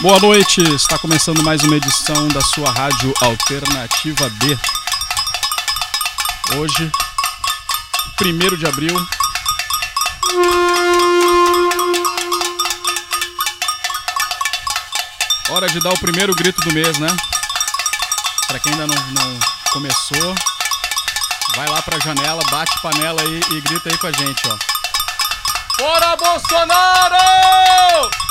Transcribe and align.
Boa 0.00 0.18
noite, 0.18 0.60
está 0.74 0.98
começando 0.98 1.44
mais 1.44 1.62
uma 1.62 1.76
edição 1.76 2.26
da 2.28 2.40
sua 2.40 2.72
rádio 2.72 3.14
Alternativa 3.20 4.28
B. 4.30 4.58
Hoje, 6.56 6.90
1 8.20 8.56
de 8.56 8.66
abril. 8.66 9.06
Hora 15.50 15.68
de 15.68 15.78
dar 15.80 15.92
o 15.92 16.00
primeiro 16.00 16.34
grito 16.34 16.60
do 16.62 16.72
mês, 16.72 16.98
né? 16.98 17.14
Para 18.48 18.58
quem 18.58 18.72
ainda 18.72 18.88
não, 18.88 18.96
não, 19.12 19.38
começou, 19.72 20.34
vai 21.54 21.68
lá 21.68 21.80
pra 21.82 22.00
janela, 22.00 22.42
bate 22.50 22.76
panela 22.80 23.22
aí 23.22 23.40
e 23.50 23.60
grita 23.60 23.88
aí 23.88 23.98
com 23.98 24.08
a 24.08 24.12
gente, 24.12 24.42
ó. 24.48 24.56
Bora 25.78 26.16
Bolsonaro! 26.16 28.21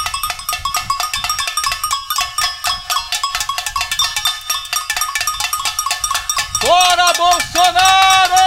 Fora 6.62 7.12
Bolsonaro! 7.18 8.42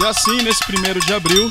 E 0.00 0.06
assim, 0.06 0.42
nesse 0.42 0.64
primeiro 0.64 0.98
de 1.00 1.14
abril, 1.14 1.48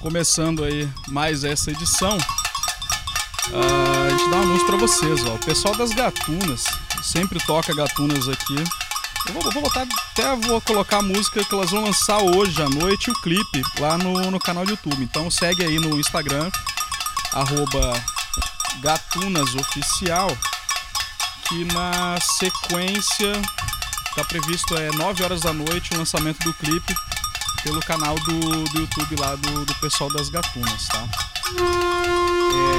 começando 0.00 0.62
aí 0.62 0.88
mais 1.08 1.42
essa 1.42 1.72
edição, 1.72 2.16
uh, 2.16 4.06
a 4.06 4.10
gente 4.10 4.30
dá 4.30 4.36
um 4.36 4.42
anúncio 4.42 4.66
para 4.66 4.76
vocês, 4.76 5.24
ó. 5.24 5.34
O 5.34 5.38
pessoal 5.40 5.74
das 5.74 5.90
Gatunas 5.90 6.66
sempre 7.02 7.44
toca 7.44 7.74
Gatunas 7.74 8.28
aqui. 8.28 8.83
Eu 9.26 9.32
vou, 9.32 9.52
vou 9.52 9.62
botar, 9.62 9.86
até 10.10 10.36
vou 10.36 10.60
colocar 10.60 10.98
a 10.98 11.02
música 11.02 11.42
que 11.44 11.54
elas 11.54 11.70
vão 11.70 11.84
lançar 11.84 12.18
hoje 12.18 12.60
à 12.62 12.68
noite, 12.68 13.10
o 13.10 13.14
clipe, 13.14 13.62
lá 13.78 13.96
no, 13.96 14.30
no 14.30 14.38
canal 14.38 14.64
do 14.64 14.72
YouTube. 14.72 15.02
Então 15.02 15.30
segue 15.30 15.64
aí 15.64 15.78
no 15.78 15.98
Instagram, 15.98 16.50
gatunasoficial, 18.80 20.28
que 21.48 21.64
na 21.72 22.18
sequência 22.20 23.32
está 24.10 24.24
previsto 24.24 24.76
é 24.76 24.92
9 24.92 25.24
horas 25.24 25.40
da 25.40 25.52
noite 25.52 25.92
o 25.92 25.98
lançamento 25.98 26.38
do 26.44 26.54
clipe 26.54 26.94
pelo 27.64 27.80
canal 27.80 28.14
do, 28.14 28.64
do 28.64 28.78
YouTube 28.78 29.16
lá 29.18 29.34
do, 29.34 29.64
do 29.64 29.74
pessoal 29.76 30.12
das 30.12 30.28
Gatunas, 30.28 30.86
tá? 30.86 31.02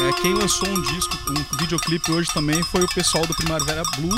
É, 0.07 0.21
quem 0.21 0.33
lançou 0.33 0.69
um 0.69 0.81
disco, 0.81 1.17
um 1.27 1.57
videoclipe 1.57 2.11
hoje 2.11 2.29
também 2.33 2.61
foi 2.63 2.83
o 2.83 2.87
pessoal 2.87 3.25
do 3.25 3.33
Primavera 3.33 3.83
Blue, 3.97 4.15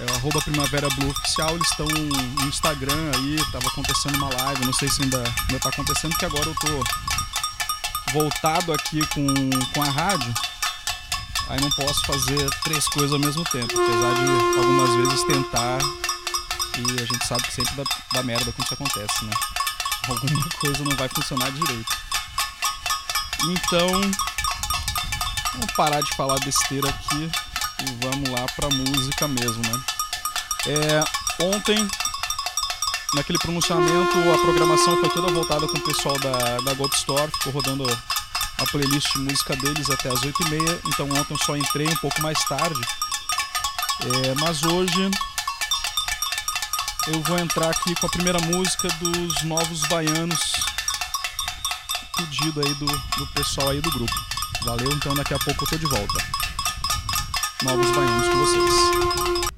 é 0.00 0.10
o 0.10 0.14
arroba 0.14 0.40
Primavera 0.40 0.88
Blue 0.90 1.10
Oficial, 1.10 1.54
eles 1.54 1.68
estão 1.70 1.86
no 1.86 2.48
Instagram 2.48 3.10
aí, 3.16 3.36
tava 3.52 3.66
acontecendo 3.68 4.16
uma 4.16 4.34
live, 4.42 4.64
não 4.64 4.72
sei 4.72 4.88
se 4.88 5.02
ainda, 5.02 5.18
ainda 5.18 5.60
tá 5.60 5.68
acontecendo, 5.68 6.10
porque 6.10 6.24
agora 6.24 6.46
eu 6.46 6.54
tô 6.54 6.84
voltado 8.12 8.72
aqui 8.72 9.06
com, 9.08 9.26
com 9.74 9.82
a 9.82 9.90
rádio, 9.90 10.34
aí 11.48 11.60
não 11.60 11.70
posso 11.70 12.04
fazer 12.06 12.50
três 12.64 12.86
coisas 12.88 13.12
ao 13.12 13.18
mesmo 13.18 13.44
tempo, 13.44 13.72
apesar 13.72 14.14
de 14.14 14.58
algumas 14.58 14.90
vezes 14.96 15.24
tentar 15.24 15.78
e 16.78 17.02
a 17.02 17.06
gente 17.06 17.26
sabe 17.26 17.42
que 17.42 17.52
sempre 17.52 17.74
dá, 17.74 17.84
dá 18.12 18.22
merda 18.22 18.50
quando 18.52 18.64
isso 18.64 18.74
acontece, 18.74 19.24
né? 19.24 19.32
Alguma 20.08 20.48
coisa 20.58 20.84
não 20.84 20.96
vai 20.96 21.08
funcionar 21.08 21.50
direito. 21.50 21.96
Então, 23.44 23.88
vamos 25.52 25.72
parar 25.76 26.00
de 26.00 26.16
falar 26.16 26.38
besteira 26.40 26.88
aqui 26.88 27.30
e 27.82 28.04
vamos 28.04 28.28
lá 28.30 28.46
pra 28.56 28.68
música 28.68 29.28
mesmo, 29.28 29.62
né? 29.62 29.82
É, 30.66 31.44
ontem, 31.44 31.88
naquele 33.14 33.38
pronunciamento, 33.38 34.18
a 34.18 34.38
programação 34.38 34.96
foi 34.98 35.08
toda 35.10 35.32
voltada 35.32 35.66
com 35.66 35.76
o 35.76 35.84
pessoal 35.84 36.18
da, 36.20 36.58
da 36.58 36.74
Gold 36.74 36.94
Store, 36.94 37.30
ficou 37.32 37.52
rodando 37.52 37.84
a 38.58 38.66
playlist 38.66 39.12
de 39.12 39.18
música 39.18 39.56
deles 39.56 39.90
até 39.90 40.08
as 40.08 40.20
8h30, 40.20 40.80
então 40.86 41.08
ontem 41.10 41.34
eu 41.34 41.38
só 41.38 41.56
entrei 41.56 41.88
um 41.88 41.96
pouco 41.96 42.22
mais 42.22 42.38
tarde. 42.44 42.80
É, 44.00 44.34
mas 44.40 44.62
hoje 44.62 45.10
eu 47.08 47.20
vou 47.22 47.38
entrar 47.38 47.70
aqui 47.70 47.94
com 47.96 48.06
a 48.06 48.10
primeira 48.10 48.38
música 48.40 48.88
dos 49.00 49.42
Novos 49.42 49.82
Baianos, 49.88 50.52
pedido 52.16 52.60
aí 52.60 52.74
do, 52.74 52.86
do 52.86 53.26
pessoal 53.28 53.70
aí 53.70 53.80
do 53.80 53.90
grupo. 53.90 54.14
Valeu, 54.64 54.92
então 54.92 55.14
daqui 55.14 55.34
a 55.34 55.38
pouco 55.40 55.64
eu 55.64 55.68
tô 55.68 55.76
de 55.76 55.86
volta. 55.86 56.41
Novos 57.64 57.90
Baianos 57.92 58.28
com 58.28 58.38
vocês. 58.38 59.51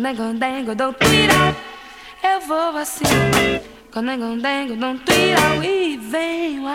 Condengo, 0.00 0.32
dengo, 0.32 0.74
dou 0.74 0.94
tira, 0.94 1.54
eu 2.24 2.40
vou 2.40 2.74
assim. 2.78 3.04
Condengo, 3.92 4.34
dengo, 4.40 4.74
dou 4.74 4.96
tira 5.00 5.62
e 5.62 5.98
venho 5.98 6.66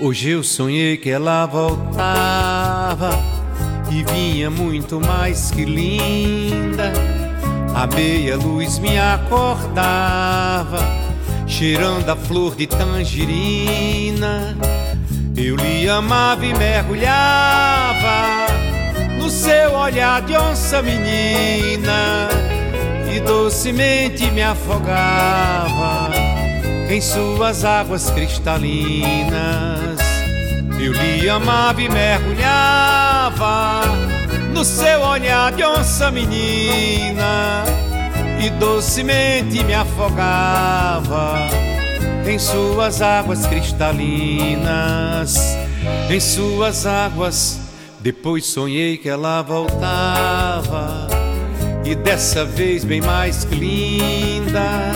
Hoje 0.00 0.30
eu 0.30 0.42
sonhei 0.42 0.96
que 0.96 1.10
ela 1.10 1.46
voltava 1.46 3.10
e 3.90 4.02
vinha 4.12 4.50
muito 4.50 5.00
mais 5.00 5.50
que 5.50 5.64
linda. 5.64 6.92
A 7.74 7.86
meia 7.86 8.36
luz 8.36 8.78
me 8.78 8.98
acordava, 8.98 10.78
cheirando 11.46 12.08
a 12.08 12.16
flor 12.16 12.56
de 12.56 12.66
tangerina. 12.66 14.56
Eu 15.36 15.56
lhe 15.56 15.88
amava 15.88 16.44
e 16.44 16.52
mergulhava 16.54 18.46
no 19.18 19.30
seu 19.30 19.72
olhar 19.74 20.20
de 20.22 20.36
onça 20.36 20.82
menina 20.82 22.28
e 23.14 23.20
docemente 23.20 24.30
me 24.30 24.42
afogava 24.42 26.10
em 26.90 27.00
suas 27.00 27.64
águas 27.64 28.10
cristalinas. 28.10 29.71
Eu 30.82 30.92
lhe 30.92 31.28
amava 31.28 31.80
e 31.80 31.88
mergulhava 31.88 33.82
no 34.52 34.64
seu 34.64 35.00
olhar 35.00 35.52
de 35.52 35.62
onça 35.62 36.10
menina 36.10 37.62
e 38.44 38.50
docemente 38.50 39.62
me 39.62 39.74
afogava 39.74 41.36
em 42.26 42.36
suas 42.36 43.00
águas 43.00 43.46
cristalinas, 43.46 45.36
em 46.10 46.18
suas 46.18 46.84
águas. 46.84 47.60
Depois 48.00 48.44
sonhei 48.46 48.96
que 48.96 49.08
ela 49.08 49.40
voltava 49.40 51.06
e 51.84 51.94
dessa 51.94 52.44
vez 52.44 52.84
bem 52.84 53.00
mais 53.00 53.44
linda. 53.44 54.90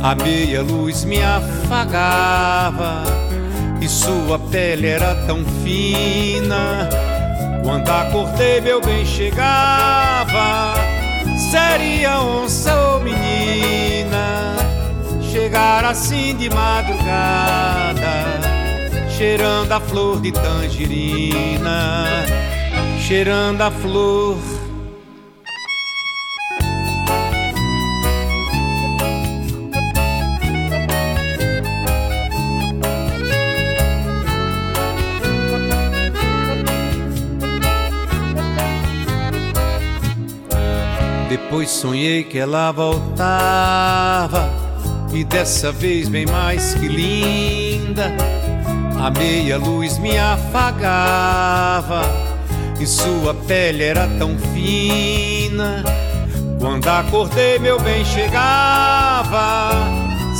A 0.00 0.14
meia 0.14 0.62
luz 0.62 1.02
me 1.02 1.20
afagava 1.20 3.02
e 3.80 3.88
sua 3.88 4.38
pele 4.50 4.86
era 4.86 5.14
tão 5.26 5.44
fina. 5.62 6.88
Quando 7.62 7.88
acordei, 7.90 8.60
meu 8.60 8.80
bem 8.80 9.04
chegava. 9.04 10.74
Seria 11.50 12.20
onça 12.20 12.74
ou 12.74 13.00
menina? 13.00 14.56
Chegar 15.32 15.84
assim 15.84 16.36
de 16.36 16.50
madrugada, 16.50 18.26
cheirando 19.16 19.70
a 19.70 19.80
flor 19.80 20.20
de 20.20 20.32
tangerina, 20.32 22.04
cheirando 22.98 23.60
a 23.62 23.70
flor 23.70 24.36
Depois 41.50 41.68
sonhei 41.68 42.22
que 42.22 42.38
ela 42.38 42.70
voltava 42.70 44.48
e 45.12 45.24
dessa 45.24 45.72
vez 45.72 46.08
bem 46.08 46.24
mais 46.24 46.74
que 46.74 46.86
linda. 46.86 48.14
A 49.04 49.10
meia 49.10 49.58
luz 49.58 49.98
me 49.98 50.16
afagava 50.16 52.02
e 52.78 52.86
sua 52.86 53.34
pele 53.34 53.82
era 53.82 54.06
tão 54.16 54.38
fina. 54.54 55.82
Quando 56.60 56.86
acordei, 56.86 57.58
meu 57.58 57.80
bem 57.80 58.04
chegava. 58.04 59.70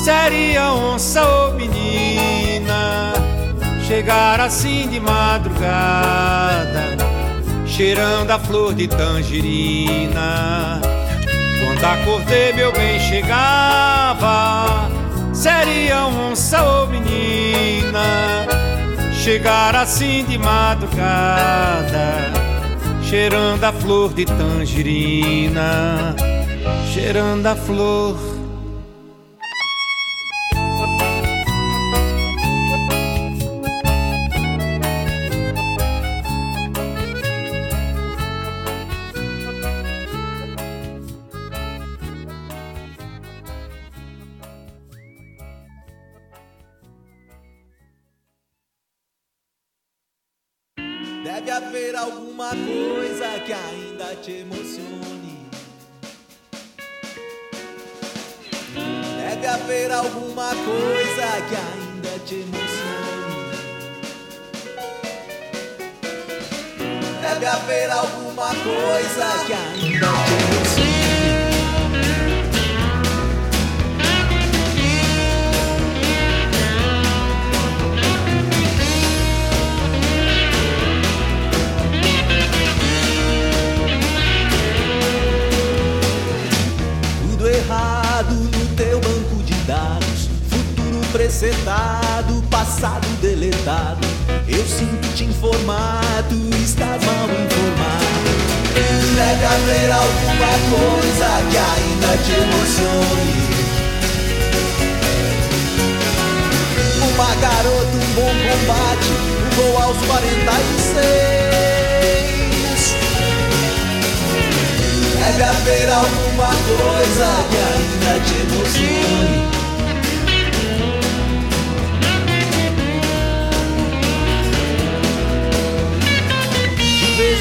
Seria 0.04 0.72
onça 0.72 1.28
ou 1.28 1.54
menina 1.54 3.14
chegar 3.84 4.38
assim 4.38 4.88
de 4.88 5.00
madrugada 5.00 6.96
cheirando 7.66 8.30
a 8.30 8.38
flor 8.38 8.74
de 8.74 8.86
tangerina. 8.86 10.80
Quando 11.80 11.92
acordei, 11.92 12.52
meu 12.52 12.70
bem 12.72 13.00
chegava, 13.00 14.90
seria 15.32 16.04
onça 16.04 16.62
ou 16.62 16.86
menina. 16.88 18.46
Chegar 19.14 19.74
assim 19.74 20.26
de 20.26 20.36
madrugada, 20.36 22.32
cheirando 23.02 23.64
a 23.64 23.72
flor 23.72 24.12
de 24.12 24.26
tangerina, 24.26 26.14
cheirando 26.92 27.46
a 27.46 27.56
flor 27.56 28.39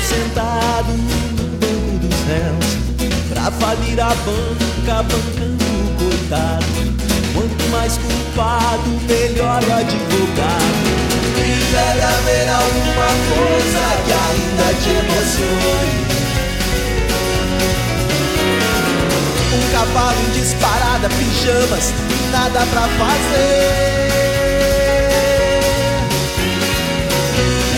sentado 0.10 0.92
no 0.92 1.46
banco 1.60 2.08
dos 2.08 2.20
réus 2.28 2.80
Pra 3.30 3.52
falir 3.52 4.00
a 4.02 4.10
banca, 4.10 5.04
bancando 5.04 5.64
o 5.64 5.96
coitado. 5.98 6.66
Quanto 7.34 7.70
mais 7.72 7.98
culpado, 7.98 8.90
melhor 9.08 9.64
o 9.64 9.74
advogado. 9.74 11.00
Deve 11.72 12.02
haver 12.02 12.50
alguma 12.50 13.10
coisa 13.30 13.84
que 14.04 14.12
ainda 14.12 14.68
te 14.82 14.90
emocione. 14.90 16.10
Um 19.54 19.72
cavalo 19.72 20.20
em 20.28 20.32
disparada, 20.32 21.08
pijamas, 21.10 21.94
nada 22.32 22.66
pra 22.66 22.82
fazer 22.82 23.99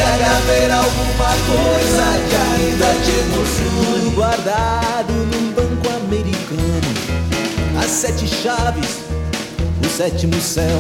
haver 0.04 0.72
alguma 0.72 1.32
coisa 1.48 2.06
que 2.30 2.36
ainda 2.36 2.90
te 3.04 3.12
emocione. 3.20 4.10
Guardado 4.16 5.14
num 5.14 5.52
banco 5.54 5.90
americano, 6.04 6.90
as 7.82 7.90
sete 7.90 8.28
chaves, 8.28 9.00
o 9.84 9.90
sétimo 9.90 10.40
céu. 10.42 10.80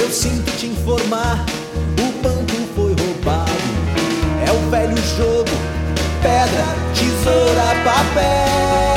Eu 0.00 0.10
sinto 0.10 0.50
te 0.58 0.66
informar, 0.66 1.44
o 1.98 2.22
banco 2.22 2.56
foi 2.74 2.94
roubado. 2.94 3.50
É 4.46 4.52
o 4.52 4.70
velho 4.70 4.96
jogo, 5.16 5.50
pedra, 6.22 6.66
tesoura, 6.94 7.74
papel. 7.84 8.96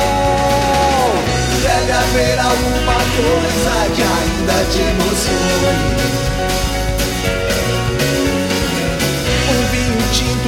Deve 1.61 1.91
haver 1.91 2.39
alguma 2.39 2.99
coisa 3.15 3.73
que 3.95 4.01
ainda 4.01 4.65
te 4.71 4.79
emocione. 4.79 6.28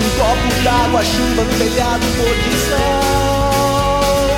Um 0.01 0.09
copo 0.17 0.49
d'água, 0.63 1.03
chuva 1.03 1.43
no 1.43 1.53
telhado, 1.57 2.05
pôr 2.17 2.35
de 2.35 2.53
sol. 2.67 4.31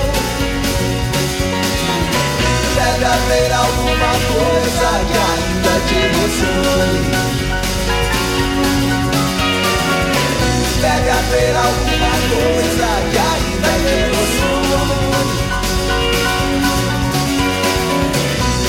Deve 2.76 3.06
haver 3.06 3.52
alguma 3.54 4.12
coisa 4.34 4.90
que 5.08 5.18
ainda 5.32 5.74
te 5.88 5.96
emocione. 6.10 7.02
Deve 10.82 11.10
haver 11.10 11.56
alguma 11.56 12.14
coisa 12.34 12.90
que 13.12 13.20
ainda 13.32 13.72
te 13.84 13.96
emocione. 14.06 15.14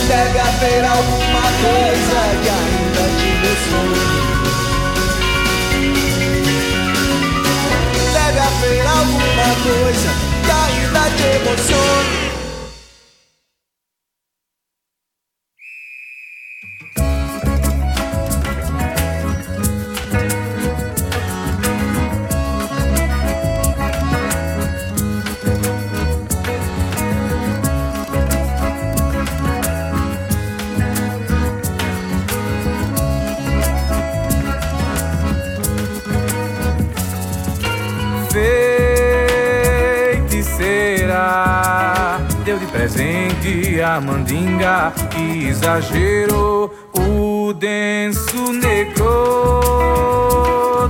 Deve 0.09 0.39
haver 0.41 0.85
alguma 0.85 1.47
coisa 1.65 2.21
que 2.43 2.51
ainda 2.51 3.05
te 3.19 3.27
emocione. 3.35 4.34
Deve 8.35 8.41
haver 8.41 8.87
alguma 8.87 9.55
coisa 9.63 10.09
que 10.45 10.51
ainda 10.51 11.03
te. 11.17 12.34
A 43.85 44.01
mandinga 44.01 44.93
que 45.11 45.49
exagerou 45.49 46.73
o 46.93 47.53
denso 47.53 48.53
negro 48.53 49.61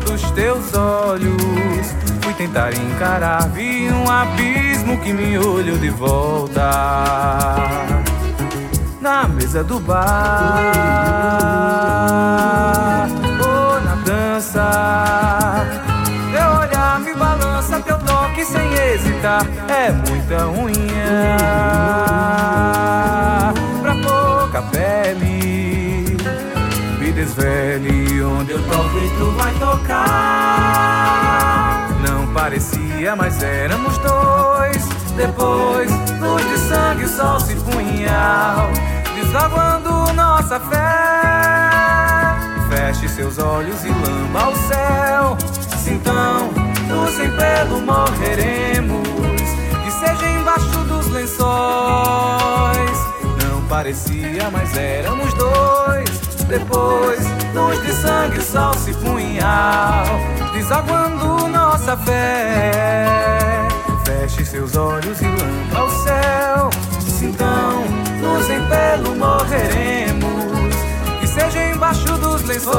dos 0.04 0.30
teus 0.30 0.72
olhos. 0.74 1.94
Fui 2.22 2.32
tentar 2.34 2.72
encarar, 2.72 3.48
vi 3.48 3.90
um 3.90 4.10
abismo 4.10 4.98
que 5.00 5.12
me 5.12 5.36
olhou 5.38 5.76
de 5.76 5.90
volta. 5.90 6.70
Na 9.00 9.28
mesa 9.28 9.62
do 9.64 9.80
bar, 9.80 9.98
ou 13.40 13.80
na 13.80 13.94
dança, 14.04 15.43
muita 20.24 20.46
unha. 20.48 21.36
Branca 23.82 24.62
pele 24.70 26.16
Me 26.98 27.12
desvele 27.12 28.22
onde 28.22 28.52
eu 28.52 28.62
toco 28.62 28.98
e 28.98 29.10
tu 29.18 29.30
vai 29.32 29.52
tocar. 29.54 29.88
Não 32.08 32.26
parecia, 32.32 33.14
mas 33.16 33.42
éramos 33.42 33.98
dois. 33.98 34.88
Depois, 35.16 35.90
luz 36.20 36.42
de 36.48 36.58
sangue, 36.58 37.06
sol 37.06 37.38
se 37.38 37.54
punhal 37.54 38.68
Desaguando 39.14 40.12
nossa 40.12 40.58
fé. 40.58 42.34
Feche 42.68 43.08
seus 43.08 43.38
olhos 43.38 43.84
e 43.84 43.88
lamba 43.88 44.48
o 44.48 44.56
céu. 44.56 45.38
Se 45.78 45.90
então, 45.92 46.50
em 47.22 47.30
pelo 47.30 47.80
morreremos 47.80 49.03
seja 50.54 50.66
embaixo 50.74 50.84
dos 50.84 51.06
lençóis 51.08 52.94
parecia, 53.68 54.50
mas 54.52 54.76
éramos 54.76 55.34
dois. 55.34 56.08
Depois, 56.48 57.20
luz 57.54 57.82
de 57.82 57.92
sangue, 57.92 58.40
sol 58.40 58.72
se 58.74 58.94
punhal, 58.94 60.04
desaguando 60.52 61.48
nossa 61.48 61.96
fé. 61.96 63.66
Feche 64.04 64.44
seus 64.44 64.76
olhos 64.76 65.20
e 65.20 65.24
lamba 65.24 65.84
o 65.84 65.90
céu. 66.04 66.70
Se 67.00 67.26
então, 67.26 67.84
luz 68.22 68.48
em 68.48 68.60
pelo 68.68 69.16
morreremos, 69.16 70.74
que 71.20 71.26
seja 71.26 71.70
embaixo 71.70 72.16
dos 72.18 72.42
lençóis. 72.42 72.74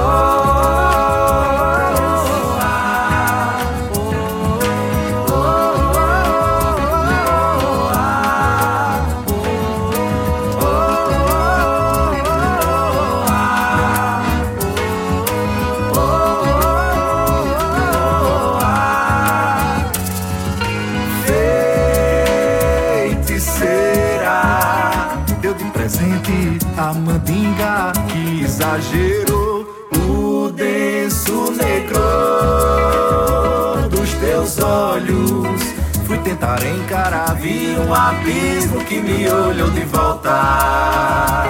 Um 37.86 37.94
abismo 37.94 38.84
que 38.86 39.00
me 39.00 39.30
olhou 39.30 39.70
de 39.72 39.82
volta. 39.86 41.44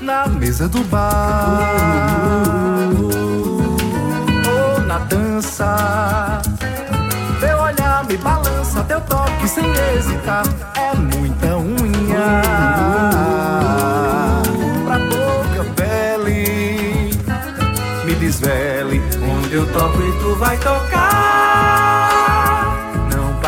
Na 0.00 0.26
mesa 0.28 0.68
do 0.68 0.82
bar 0.84 1.72
ou 4.46 4.80
na 4.86 4.98
dança, 4.98 6.40
teu 7.40 7.58
olhar 7.58 8.04
me 8.06 8.16
balança, 8.16 8.82
teu 8.84 9.00
toque 9.02 9.48
sem 9.48 9.64
hesitar 9.64 10.44
é 10.76 10.94
muita 10.96 11.56
unha. 11.56 12.42
desvele 18.32 19.02
onde 19.30 19.54
eu 19.54 19.66
toco 19.72 20.00
e 20.00 20.12
tu 20.20 20.34
vai 20.36 20.56
tocar. 20.58 21.91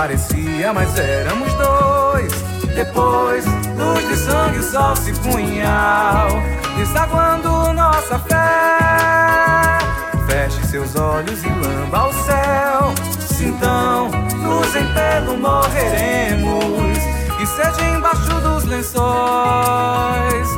Parecia, 0.04 0.70
mas 0.74 0.98
éramos 0.98 1.50
dois. 1.54 2.30
Depois, 2.74 3.42
luz 3.46 4.06
de 4.06 4.16
sangue, 4.16 4.62
sol 4.62 4.94
se 4.96 5.14
punhal, 5.20 6.28
desaguando 6.76 7.72
nossa 7.72 8.18
fé. 8.18 9.78
Feche 10.26 10.62
seus 10.66 10.94
olhos 10.94 11.42
e 11.42 11.48
lamba 11.48 12.08
o 12.08 12.12
céu. 12.12 12.94
Se 13.18 13.46
então, 13.46 14.10
luz 14.42 14.76
em 14.76 14.86
pelo 14.92 15.38
morreremos, 15.38 16.98
que 17.38 17.46
seja 17.46 17.96
embaixo 17.96 18.40
dos 18.42 18.64
lençóis. 18.64 20.48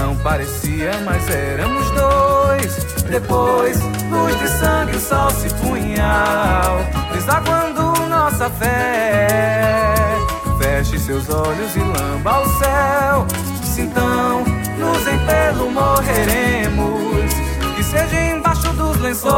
Não 0.00 0.16
parecia, 0.16 0.92
mas 1.04 1.28
éramos 1.28 1.90
dois. 1.90 2.84
Depois, 3.10 3.78
luz 4.10 4.38
de 4.38 4.48
sangue, 4.48 4.98
sol 4.98 5.30
se 5.30 5.52
punhal, 5.56 6.78
desaguando 7.12 7.63
nossa 8.44 8.50
fé. 8.50 10.04
Feche 10.58 10.98
seus 10.98 11.28
olhos 11.28 11.74
e 11.76 11.78
lamba 11.78 12.40
o 12.40 12.48
céu. 12.58 13.26
Se 13.62 13.82
então, 13.82 14.44
luz 14.78 15.06
em 15.06 15.18
pelo 15.26 15.70
morreremos, 15.70 17.34
que 17.76 17.82
seja 17.82 18.20
embaixo 18.20 18.72
dos 18.74 19.00
lençóis. 19.00 19.34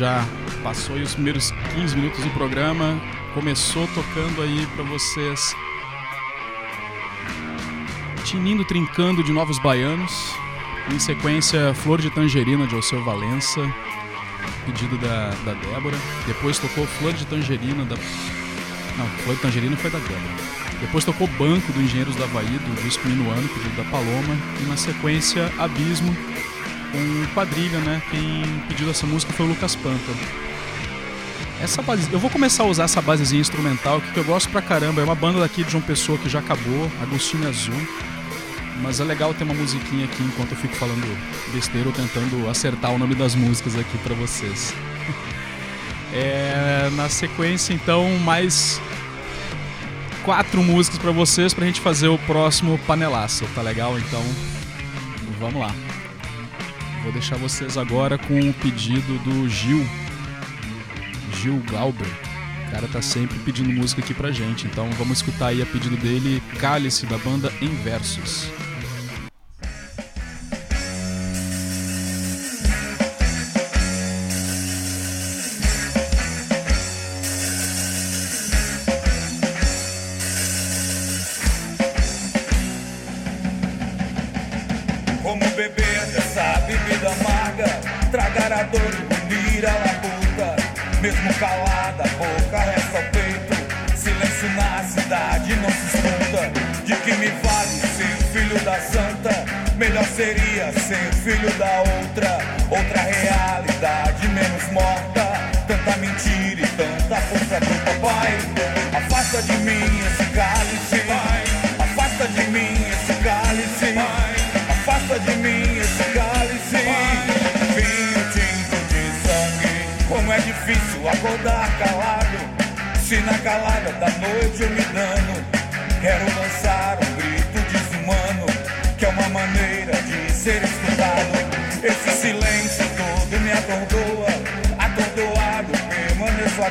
Já 0.00 0.26
passou 0.62 0.96
os 0.96 1.12
primeiros 1.12 1.50
15 1.74 1.94
minutos 1.94 2.24
do 2.24 2.30
programa. 2.30 2.98
Começou 3.34 3.86
tocando 3.88 4.40
aí 4.40 4.66
para 4.74 4.82
vocês. 4.84 5.54
Tinindo 8.24 8.64
Trincando 8.64 9.22
de 9.22 9.30
Novos 9.30 9.58
Baianos. 9.58 10.34
Em 10.90 10.98
sequência, 10.98 11.74
Flor 11.74 12.00
de 12.00 12.08
Tangerina 12.08 12.66
de 12.66 12.74
Alceu 12.74 13.04
Valença. 13.04 13.60
Pedido 14.64 14.96
da, 14.96 15.34
da 15.44 15.52
Débora. 15.52 15.98
Depois 16.26 16.58
tocou 16.58 16.86
Flor 16.86 17.12
de 17.12 17.26
Tangerina 17.26 17.84
da. 17.84 17.96
Não, 18.96 19.06
Flor 19.24 19.36
de 19.36 19.42
Tangerina 19.42 19.76
foi 19.76 19.90
da 19.90 19.98
Débora. 19.98 20.34
Depois 20.80 21.04
tocou 21.04 21.26
Banco 21.26 21.72
do 21.74 21.82
Engenheiros 21.82 22.16
da 22.16 22.24
Havaí, 22.24 22.46
do 22.46 22.82
disco 22.82 23.06
Minuano, 23.06 23.46
pedido 23.48 23.76
da 23.76 23.84
Paloma. 23.90 24.34
E 24.62 24.64
na 24.64 24.78
sequência, 24.78 25.52
Abismo, 25.58 26.16
com 26.90 27.34
quadrilha, 27.34 27.78
né? 27.78 28.02
Quem 28.10 28.42
pediu 28.68 28.90
essa 28.90 29.06
música 29.06 29.32
foi 29.32 29.46
o 29.46 29.48
Lucas 29.50 29.74
Panta. 29.76 30.12
Essa 31.62 31.82
base, 31.82 32.10
eu 32.10 32.18
vou 32.18 32.30
começar 32.30 32.62
a 32.62 32.66
usar 32.66 32.84
essa 32.84 33.02
basezinha 33.02 33.40
instrumental 33.40 34.00
que 34.00 34.16
eu 34.18 34.24
gosto 34.24 34.48
pra 34.48 34.62
caramba. 34.62 35.00
É 35.00 35.04
uma 35.04 35.14
banda 35.14 35.40
daqui 35.40 35.62
de 35.62 35.70
João 35.70 35.82
Pessoa 35.82 36.18
que 36.18 36.28
já 36.28 36.38
acabou, 36.38 36.90
Agostinho 37.02 37.46
Azul. 37.48 37.74
Mas 38.82 38.98
é 38.98 39.04
legal 39.04 39.34
ter 39.34 39.44
uma 39.44 39.52
musiquinha 39.52 40.06
aqui 40.06 40.22
enquanto 40.22 40.52
eu 40.52 40.56
fico 40.56 40.74
falando 40.74 41.06
besteira 41.52 41.86
ou 41.86 41.94
tentando 41.94 42.48
acertar 42.48 42.92
o 42.92 42.98
nome 42.98 43.14
das 43.14 43.34
músicas 43.34 43.76
aqui 43.76 43.98
para 43.98 44.14
vocês. 44.14 44.74
É, 46.12 46.90
na 46.96 47.08
sequência, 47.08 47.72
então, 47.72 48.18
mais 48.24 48.80
quatro 50.24 50.60
músicas 50.60 50.98
para 50.98 51.12
vocês 51.12 51.54
pra 51.54 51.64
gente 51.64 51.80
fazer 51.80 52.08
o 52.08 52.18
próximo 52.18 52.76
panelaço, 52.84 53.46
tá 53.54 53.62
legal? 53.62 53.96
Então, 53.96 54.20
vamos 55.38 55.60
lá. 55.60 55.72
Vou 57.02 57.12
deixar 57.12 57.36
vocês 57.36 57.78
agora 57.78 58.18
com 58.18 58.38
o 58.40 58.54
pedido 58.54 59.18
do 59.24 59.48
Gil. 59.48 59.84
Gil 61.40 61.62
Glauber. 61.68 62.06
O 62.68 62.70
cara 62.70 62.86
tá 62.86 63.02
sempre 63.02 63.38
pedindo 63.40 63.72
música 63.72 64.00
aqui 64.00 64.14
pra 64.14 64.30
gente, 64.30 64.66
então 64.66 64.88
vamos 64.92 65.18
escutar 65.18 65.48
aí 65.48 65.60
a 65.60 65.66
pedido 65.66 65.96
dele, 65.96 66.42
Cálice, 66.58 67.06
da 67.06 67.18
banda 67.18 67.52
Inversos. 67.60 68.48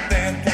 goddamn 0.07 0.48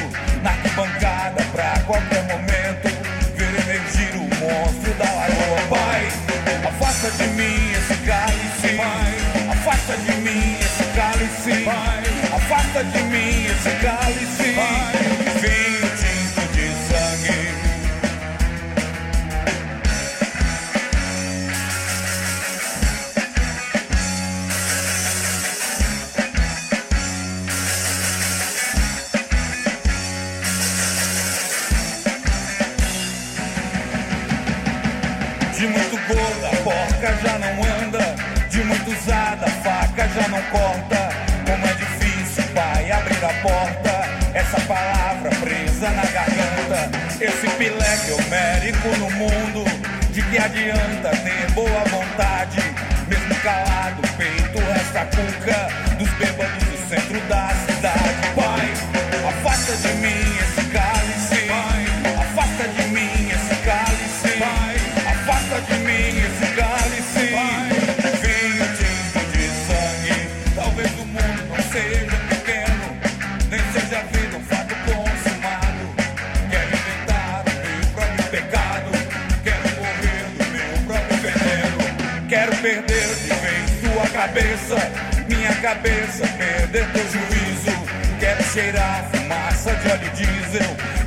nunca. 55.17 55.64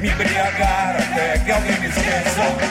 Me 0.01 0.09
embriagar 0.09 0.97
até 0.97 1.39
que 1.39 1.51
alguém 1.51 1.81
me 1.81 1.89
esqueça. 1.89 2.68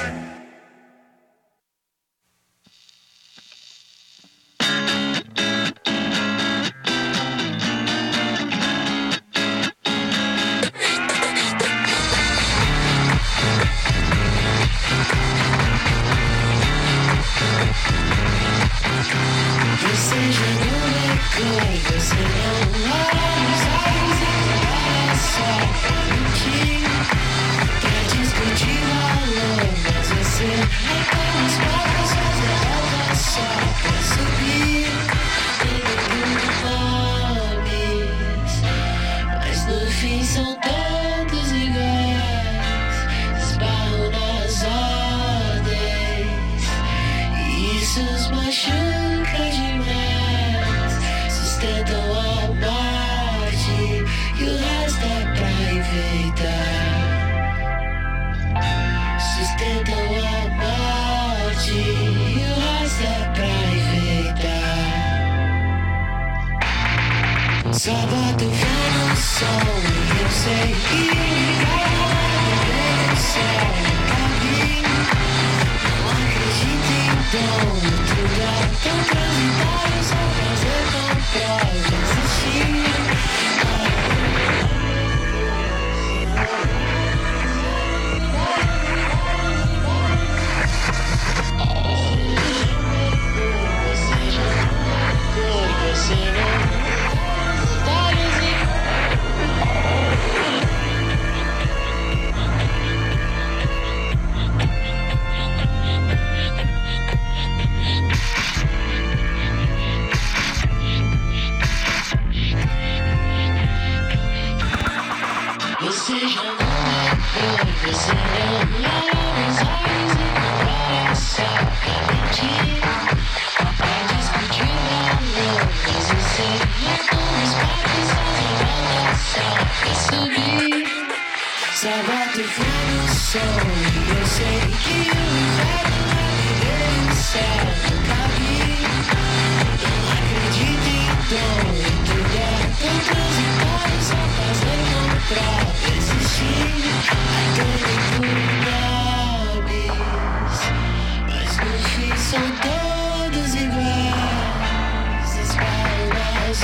são 152.29 152.41
todos 152.41 153.55
iguais, 153.55 155.31
espalham 155.43 156.11
as 156.49 156.59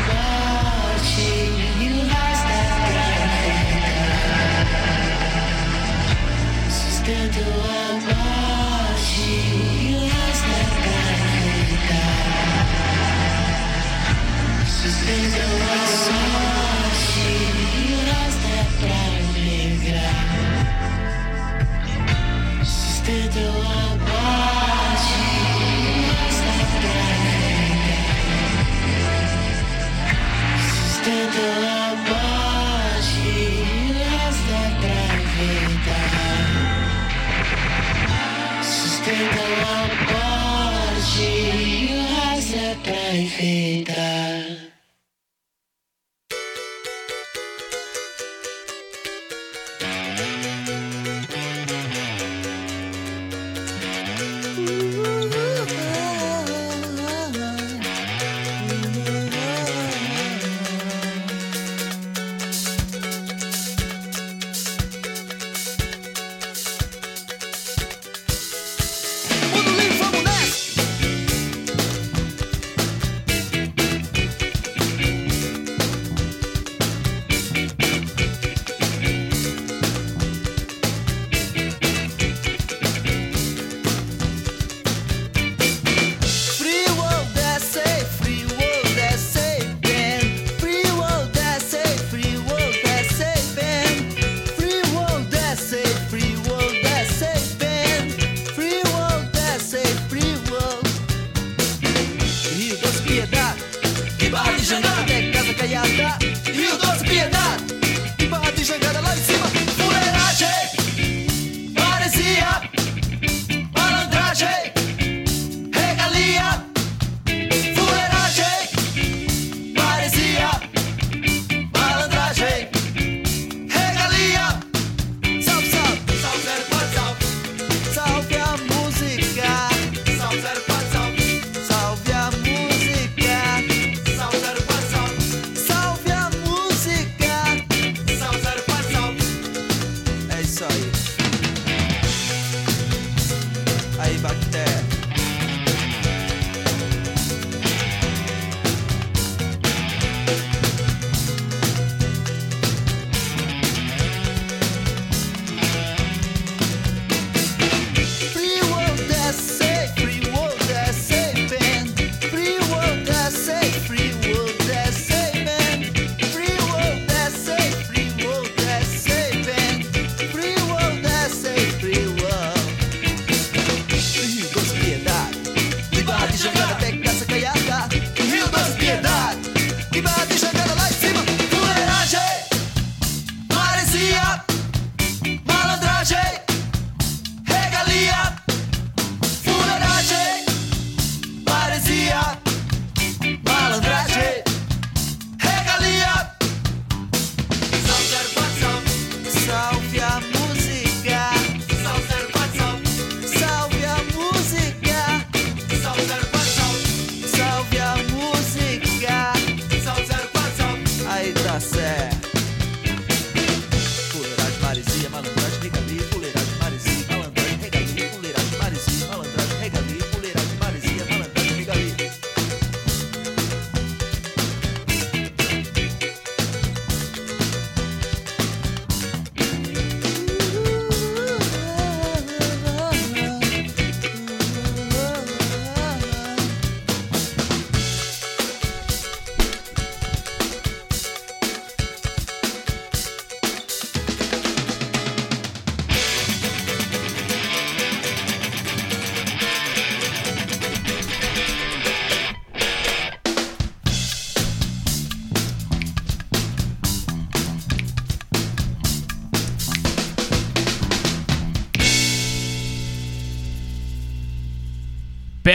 Sustento 6.70 7.42
a 7.42 7.92
morte 8.06 9.20
e 9.20 9.96
o 9.96 10.02
resto 10.08 10.50
é 10.50 10.64
da 10.64 10.76
planeta. 10.80 12.00
Sustento 14.66 15.40
a 15.42 15.46
morte. 15.60 16.25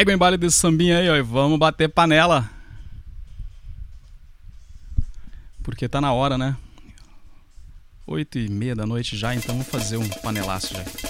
Pega 0.00 0.12
o 0.12 0.14
embalo 0.14 0.38
desse 0.38 0.56
sambinha 0.56 0.96
aí, 0.96 1.10
ó, 1.10 1.14
e 1.14 1.20
vamos 1.20 1.58
bater 1.58 1.86
panela. 1.86 2.48
Porque 5.62 5.86
tá 5.90 6.00
na 6.00 6.10
hora, 6.10 6.38
né? 6.38 6.56
Oito 8.06 8.38
e 8.38 8.48
meia 8.48 8.74
da 8.74 8.86
noite 8.86 9.14
já, 9.14 9.34
então 9.34 9.54
vamos 9.54 9.68
fazer 9.68 9.98
um 9.98 10.08
panelaço 10.08 10.72
já. 10.72 11.09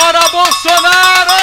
Fora 0.00 0.28
Bolsonaro! 0.30 1.34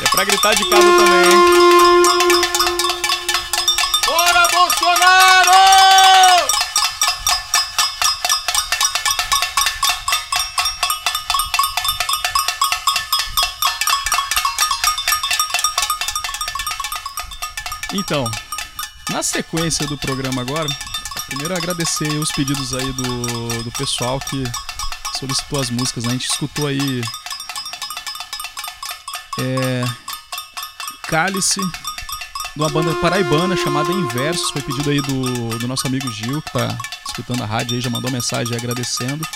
É 0.00 0.08
pra 0.10 0.24
gritar 0.24 0.54
de 0.54 0.64
casa 0.70 0.82
também, 0.82 1.30
hein? 1.30 2.42
Fora 4.06 4.48
Bolsonaro! 4.48 5.50
Então, 17.92 18.30
na 19.10 19.22
sequência 19.22 19.86
do 19.86 19.98
programa 19.98 20.40
agora, 20.40 20.68
primeiro 21.26 21.54
agradecer 21.54 22.08
os 22.18 22.30
pedidos 22.32 22.74
aí 22.74 22.92
do, 22.92 23.62
do 23.62 23.72
pessoal 23.72 24.18
que 24.20 24.44
solicitou 25.18 25.60
as 25.60 25.70
músicas, 25.70 26.04
né? 26.04 26.10
A 26.10 26.12
gente 26.12 26.30
escutou 26.30 26.66
aí 26.66 27.02
é, 29.38 29.84
Cálice, 31.08 31.60
de 31.60 32.62
uma 32.62 32.68
banda 32.68 32.94
paraibana 32.96 33.56
chamada 33.56 33.92
Inversos, 33.92 34.50
foi 34.50 34.62
pedido 34.62 34.90
aí 34.90 35.00
do, 35.00 35.58
do 35.58 35.68
nosso 35.68 35.86
amigo 35.86 36.10
Gil, 36.10 36.40
que 36.42 36.52
tá 36.52 36.76
escutando 37.06 37.42
a 37.42 37.46
rádio 37.46 37.74
aí, 37.74 37.80
já 37.80 37.90
mandou 37.90 38.10
mensagem 38.10 38.56
agradecendo. 38.56 39.26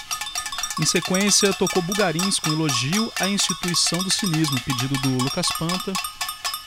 Em 0.81 0.87
sequência, 0.87 1.53
tocou 1.53 1.83
Bugarins 1.83 2.39
com 2.39 2.51
elogio 2.51 3.13
à 3.21 3.29
instituição 3.29 3.99
do 3.99 4.11
cinismo, 4.11 4.61
pedido 4.61 4.97
do 5.01 5.25
Lucas 5.25 5.47
Panta. 5.59 5.93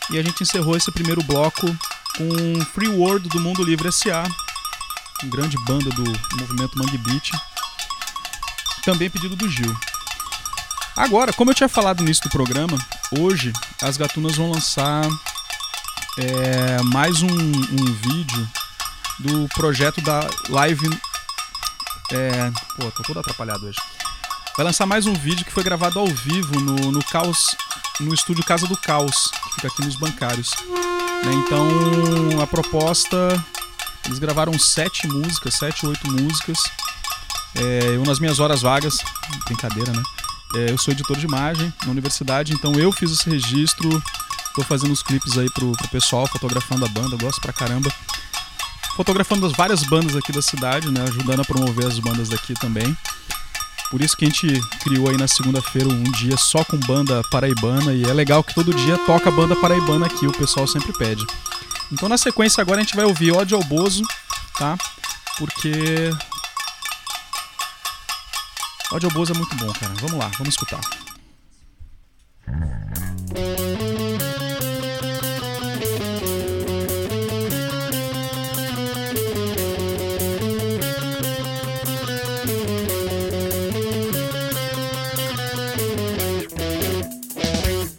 E 0.09 0.19
a 0.19 0.21
gente 0.21 0.43
encerrou 0.43 0.75
esse 0.75 0.91
primeiro 0.91 1.23
bloco 1.23 1.65
com 2.17 2.65
Free 2.73 2.89
World 2.89 3.29
do 3.29 3.39
Mundo 3.39 3.63
Livre 3.63 3.87
S.A., 3.87 4.23
grande 5.25 5.57
banda 5.65 5.89
do 5.91 6.03
movimento 6.39 6.77
Mangue 6.77 6.97
Beat. 6.97 7.31
Também 8.83 9.09
pedido 9.09 9.35
do 9.35 9.49
Gil. 9.49 9.75
Agora, 10.95 11.31
como 11.33 11.51
eu 11.51 11.55
tinha 11.55 11.69
falado 11.69 11.99
no 11.99 12.05
início 12.05 12.23
do 12.23 12.29
programa, 12.29 12.77
hoje 13.17 13.53
as 13.81 13.97
gatunas 13.97 14.35
vão 14.35 14.51
lançar 14.51 15.07
é, 16.17 16.81
mais 16.83 17.21
um, 17.21 17.27
um 17.27 17.85
vídeo 17.93 18.49
do 19.19 19.47
projeto 19.49 20.01
da 20.01 20.27
live. 20.49 20.89
É, 22.11 22.51
pô, 22.75 22.91
tô 22.91 23.03
todo 23.03 23.19
atrapalhado 23.19 23.65
hoje. 23.65 23.77
Vai 24.57 24.65
lançar 24.65 24.85
mais 24.85 25.05
um 25.05 25.13
vídeo 25.13 25.45
que 25.45 25.51
foi 25.51 25.63
gravado 25.63 25.97
ao 25.97 26.07
vivo 26.07 26.59
no, 26.59 26.91
no 26.91 27.03
Caos, 27.05 27.55
no 27.99 28.13
estúdio 28.13 28.43
Casa 28.43 28.67
do 28.67 28.75
Caos, 28.75 29.31
que 29.31 29.55
fica 29.55 29.67
aqui 29.69 29.85
nos 29.85 29.95
bancários. 29.95 30.51
Né, 31.23 31.31
Então 31.33 32.41
a 32.41 32.47
proposta. 32.47 33.17
Eles 34.05 34.19
gravaram 34.19 34.57
sete 34.57 35.07
músicas, 35.07 35.55
sete, 35.55 35.85
oito 35.85 36.09
músicas. 36.11 36.57
É, 37.55 37.95
eu 37.95 38.03
nas 38.03 38.19
minhas 38.19 38.39
horas 38.39 38.61
vagas, 38.61 38.97
brincadeira, 39.45 39.91
né? 39.91 40.03
É, 40.55 40.71
eu 40.71 40.77
sou 40.77 40.91
editor 40.91 41.17
de 41.17 41.25
imagem 41.25 41.73
na 41.85 41.91
universidade, 41.91 42.53
então 42.53 42.73
eu 42.73 42.91
fiz 42.91 43.11
esse 43.11 43.29
registro. 43.29 44.01
Tô 44.55 44.63
fazendo 44.63 44.91
os 44.91 45.01
clipes 45.01 45.37
aí 45.37 45.49
pro, 45.51 45.71
pro 45.71 45.87
pessoal, 45.87 46.27
fotografando 46.27 46.85
a 46.85 46.89
banda, 46.89 47.15
eu 47.15 47.19
gosto 47.19 47.39
pra 47.39 47.53
caramba. 47.53 47.91
Fotografando 48.95 49.45
as 49.45 49.53
várias 49.53 49.83
bandas 49.83 50.15
aqui 50.15 50.31
da 50.31 50.41
cidade, 50.41 50.91
né? 50.91 51.03
Ajudando 51.03 51.41
a 51.41 51.45
promover 51.45 51.87
as 51.87 51.97
bandas 51.99 52.29
daqui 52.29 52.53
também. 52.55 52.95
Por 53.89 54.01
isso 54.01 54.15
que 54.15 54.25
a 54.25 54.27
gente 54.29 54.47
criou 54.83 55.09
aí 55.09 55.17
na 55.17 55.27
segunda-feira 55.27 55.89
um 55.89 56.03
dia 56.03 56.37
só 56.37 56.63
com 56.63 56.77
banda 56.77 57.21
paraibana 57.29 57.93
e 57.93 58.03
é 58.03 58.13
legal 58.13 58.41
que 58.41 58.55
todo 58.55 58.73
dia 58.73 58.97
toca 58.99 59.29
banda 59.29 59.53
paraibana 59.55 60.05
aqui, 60.05 60.25
o 60.25 60.31
pessoal 60.31 60.65
sempre 60.65 60.93
pede. 60.93 61.25
Então 61.91 62.07
na 62.07 62.17
sequência 62.17 62.61
agora 62.61 62.79
a 62.79 62.83
gente 62.83 62.95
vai 62.95 63.05
ouvir 63.05 63.31
Ódio 63.31 63.57
ao 63.57 63.63
Bozo, 63.63 64.03
tá? 64.57 64.77
Porque 65.37 66.09
Ódio 68.91 69.09
ao 69.09 69.13
Bozo 69.13 69.33
é 69.33 69.37
muito 69.37 69.55
bom, 69.55 69.71
cara. 69.73 69.93
Vamos 69.95 70.17
lá, 70.17 70.31
vamos 70.37 70.53
escutar. 70.53 70.79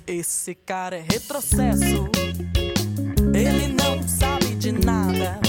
Esse 0.06 0.54
cara 0.54 0.96
é 0.96 1.00
retrocesso. 1.00 2.11
Ele 3.34 3.68
não 3.68 4.06
sabe 4.06 4.54
de 4.56 4.72
nada. 4.72 5.40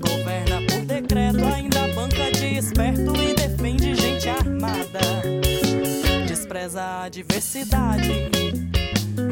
Governa 0.00 0.60
por 0.68 0.84
decreto, 0.84 1.44
ainda 1.44 1.88
banca 1.94 2.30
de 2.32 2.58
esperto 2.58 3.12
e 3.16 3.34
defende 3.34 3.94
gente 3.94 4.28
armada. 4.28 5.00
Despreza 6.26 7.04
a 7.04 7.08
diversidade, 7.08 8.30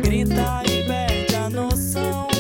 grita 0.03 0.63
e 0.67 0.85
perde 0.87 1.35
a 1.35 1.51
noção. 1.51 2.36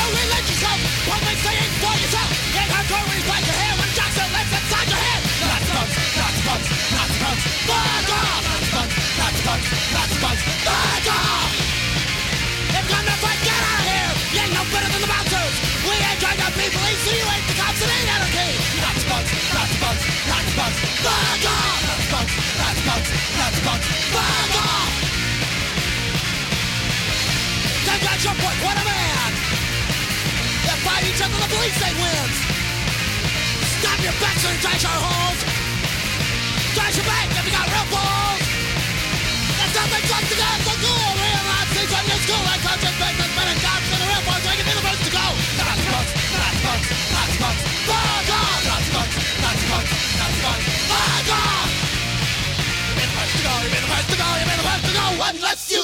your 28.23 28.39
point, 28.39 28.59
what 28.63 28.79
a 28.79 28.85
man! 28.87 29.31
They 30.63 30.79
fight 30.87 31.03
each 31.11 31.19
other, 31.19 31.35
the 31.43 31.51
police 31.51 31.75
say 31.75 31.91
wins! 31.99 32.37
Stop 33.83 33.99
your 33.99 34.15
backs 34.23 34.47
and 34.47 34.59
trash 34.63 34.85
our 34.87 34.95
holes! 34.95 35.41
Trash 36.71 37.03
your 37.03 37.07
bank 37.11 37.35
if 37.35 37.43
you 37.43 37.51
got 37.51 37.67
real 37.67 37.89
balls! 37.91 38.43
There's 39.59 39.75
nothing 39.75 40.05
close 40.07 40.27
to 40.31 40.37
God, 40.39 40.59
so 40.63 40.71
cool! 40.71 41.09
Realize 41.19 41.71
things 41.75 41.93
on 41.99 42.05
your 42.07 42.21
school 42.23 42.43
like 42.47 42.63
conscious 42.63 42.95
business, 42.95 43.31
men 43.35 43.49
and 43.51 43.59
cops 43.59 43.91
and 43.91 43.99
the 43.99 44.07
real 44.07 44.23
boys 44.23 44.45
making 44.47 44.67
me 44.71 44.75
the 44.79 44.85
first 44.87 45.03
to 45.03 45.11
go! 45.11 45.27
Nazi 45.59 45.87
punks, 45.91 46.13
Nazi 46.15 46.61
punks, 46.63 46.89
Nazi 47.11 47.37
punks, 47.43 47.63
fuck 47.91 48.29
off! 48.39 48.61
Nazi 48.71 48.91
punks, 48.95 49.15
Nazi 49.43 49.67
punks, 49.67 49.91
Nazi 50.15 50.41
punks, 50.47 50.65
fuck 50.87 51.29
off! 51.43 51.71
You've 52.87 52.99
been 53.03 53.11
the 53.11 53.17
first 53.19 53.35
to 53.35 53.43
go, 53.43 53.53
you've 53.67 53.75
been 53.75 53.83
the 53.83 53.93
first 53.99 54.09
to 54.15 54.17
go, 54.23 54.29
you've 54.39 54.47
been 54.47 54.61
the 54.63 54.69
first 54.71 54.85
to 54.87 54.95
go, 54.95 55.07
unless 55.27 55.63
you 55.75 55.83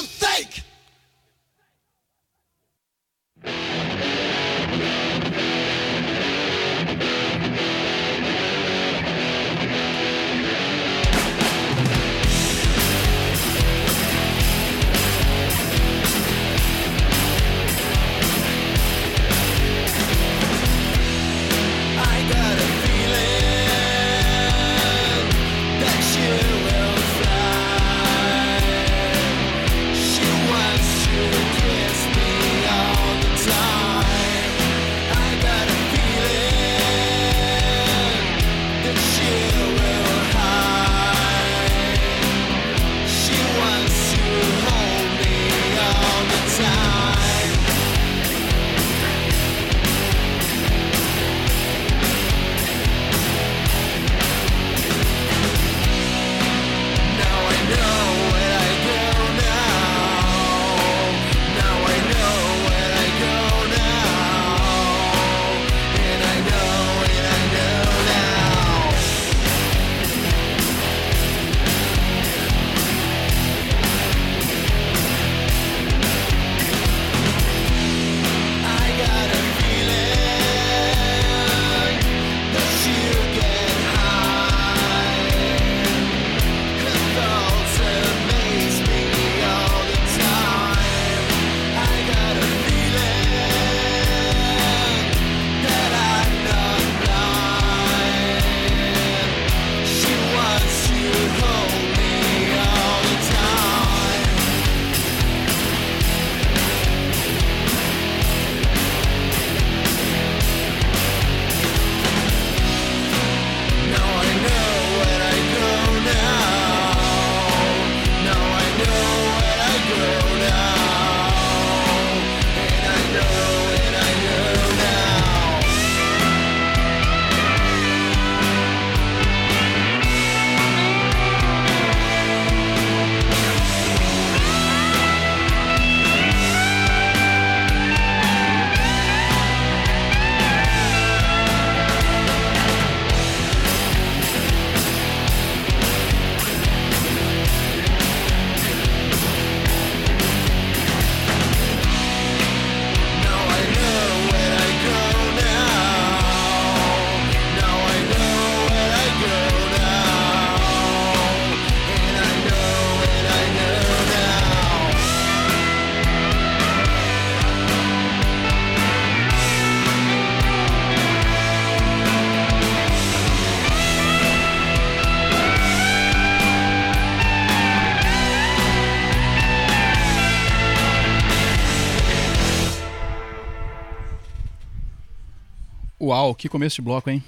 Uau, 186.09 186.33
que 186.33 186.49
começo 186.49 186.77
de 186.77 186.81
bloco, 186.81 187.07
hein? 187.07 187.23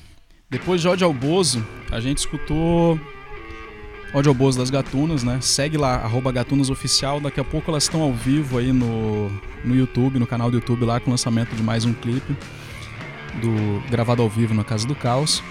Depois 0.50 0.82
de 0.82 0.88
Ódio 0.88 1.06
ao 1.06 1.14
Bozo, 1.14 1.64
a 1.92 2.00
gente 2.00 2.18
escutou 2.18 3.00
Ódio 4.12 4.32
ao 4.32 4.34
Bozo 4.34 4.58
das 4.58 4.72
Gatunas, 4.72 5.22
né? 5.22 5.38
Segue 5.40 5.78
lá, 5.78 5.98
arroba 5.98 6.32
Gatunas 6.32 6.72
Oficial. 6.72 7.20
Daqui 7.20 7.40
a 7.40 7.44
pouco 7.44 7.70
elas 7.70 7.84
estão 7.84 8.02
ao 8.02 8.12
vivo 8.12 8.58
aí 8.58 8.74
no, 8.74 9.30
no 9.64 9.76
YouTube, 9.76 10.18
no 10.18 10.26
canal 10.26 10.50
do 10.50 10.58
YouTube 10.58 10.84
lá, 10.84 11.00
com 11.00 11.12
o 11.12 11.14
lançamento 11.14 11.56
de 11.56 11.62
mais 11.62 11.86
um 11.86 11.94
clipe 11.94 12.36
do 13.40 13.88
gravado 13.88 14.24
ao 14.24 14.28
vivo 14.28 14.56
na 14.56 14.64
Casa 14.64 14.88
do 14.88 14.96
Caos. 14.96 15.44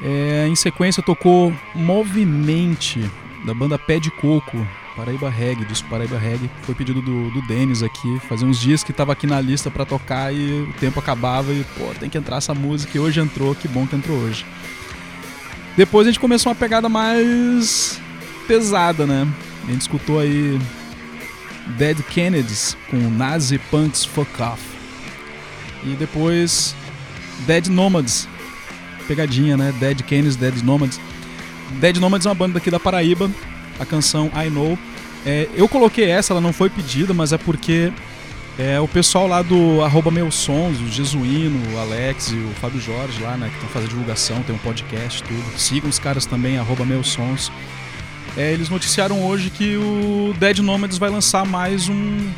É, 0.00 0.46
em 0.46 0.54
sequência 0.54 1.02
tocou 1.02 1.52
Movimente, 1.74 3.10
da 3.44 3.52
banda 3.52 3.76
Pé 3.76 3.98
de 3.98 4.12
Coco, 4.12 4.64
Paraíba 4.96 5.30
Reggae, 5.30 5.64
disco 5.64 5.88
Paraíba 5.88 6.18
Reggae. 6.18 6.50
Foi 6.62 6.74
pedido 6.74 7.00
do, 7.00 7.30
do 7.30 7.42
Denis 7.42 7.82
aqui. 7.82 8.20
Fazia 8.28 8.46
uns 8.46 8.58
dias 8.58 8.82
que 8.82 8.92
tava 8.92 9.12
aqui 9.12 9.26
na 9.26 9.40
lista 9.40 9.70
pra 9.70 9.84
tocar 9.84 10.34
e 10.34 10.62
o 10.62 10.72
tempo 10.74 10.98
acabava 10.98 11.52
e, 11.52 11.64
pô, 11.76 11.92
tem 11.98 12.10
que 12.10 12.18
entrar 12.18 12.36
essa 12.36 12.54
música 12.54 12.96
e 12.96 13.00
hoje 13.00 13.20
entrou, 13.20 13.54
que 13.54 13.68
bom 13.68 13.86
que 13.86 13.96
entrou 13.96 14.18
hoje. 14.18 14.44
Depois 15.76 16.06
a 16.06 16.10
gente 16.10 16.20
começou 16.20 16.50
uma 16.50 16.56
pegada 16.56 16.88
mais 16.88 18.00
pesada, 18.46 19.06
né? 19.06 19.26
A 19.66 19.70
gente 19.70 19.82
escutou 19.82 20.18
aí 20.18 20.60
Dead 21.78 21.98
Kennedys 22.02 22.76
com 22.90 22.96
Nazi 22.96 23.58
Punks 23.70 24.04
Fuck 24.04 24.42
Off. 24.42 24.62
E 25.84 25.94
depois 25.94 26.74
Dead 27.46 27.68
Nomads. 27.68 28.28
Pegadinha, 29.06 29.56
né? 29.56 29.72
Dead 29.78 30.02
Kennedys, 30.02 30.36
Dead 30.36 30.62
Nomads. 30.62 31.00
Dead 31.80 31.96
Nomads 31.96 32.26
é 32.26 32.28
uma 32.28 32.34
banda 32.34 32.54
daqui 32.54 32.70
da 32.70 32.80
Paraíba. 32.80 33.30
A 33.80 33.86
canção 33.86 34.30
I 34.34 34.48
Know. 34.50 34.78
É, 35.26 35.48
eu 35.54 35.68
coloquei 35.68 36.08
essa, 36.08 36.32
ela 36.32 36.40
não 36.40 36.52
foi 36.52 36.70
pedida, 36.70 37.12
mas 37.12 37.32
é 37.32 37.38
porque 37.38 37.92
é, 38.58 38.78
o 38.78 38.86
pessoal 38.86 39.26
lá 39.26 39.42
do 39.42 39.82
arroba 39.82 40.10
Meus 40.10 40.34
Sons, 40.34 40.78
o 40.80 40.88
Jesuíno, 40.88 41.58
o 41.74 41.78
Alex 41.78 42.28
e 42.28 42.36
o 42.36 42.50
Fábio 42.60 42.80
Jorge 42.80 43.22
lá, 43.22 43.36
né, 43.36 43.48
que 43.48 43.54
estão 43.54 43.70
fazendo 43.70 43.88
divulgação, 43.88 44.42
tem 44.42 44.54
um 44.54 44.58
podcast, 44.58 45.22
tudo. 45.22 45.58
Sigam 45.58 45.88
os 45.88 45.98
caras 45.98 46.26
também, 46.26 46.58
arroba 46.58 46.84
Meus 46.84 47.08
Sons. 47.08 47.50
É, 48.36 48.52
eles 48.52 48.68
noticiaram 48.68 49.24
hoje 49.24 49.50
que 49.50 49.76
o 49.76 50.34
Dead 50.38 50.58
Nomads 50.58 50.98
vai 50.98 51.10
lançar 51.10 51.44
mais 51.44 51.88
um, 51.88 52.30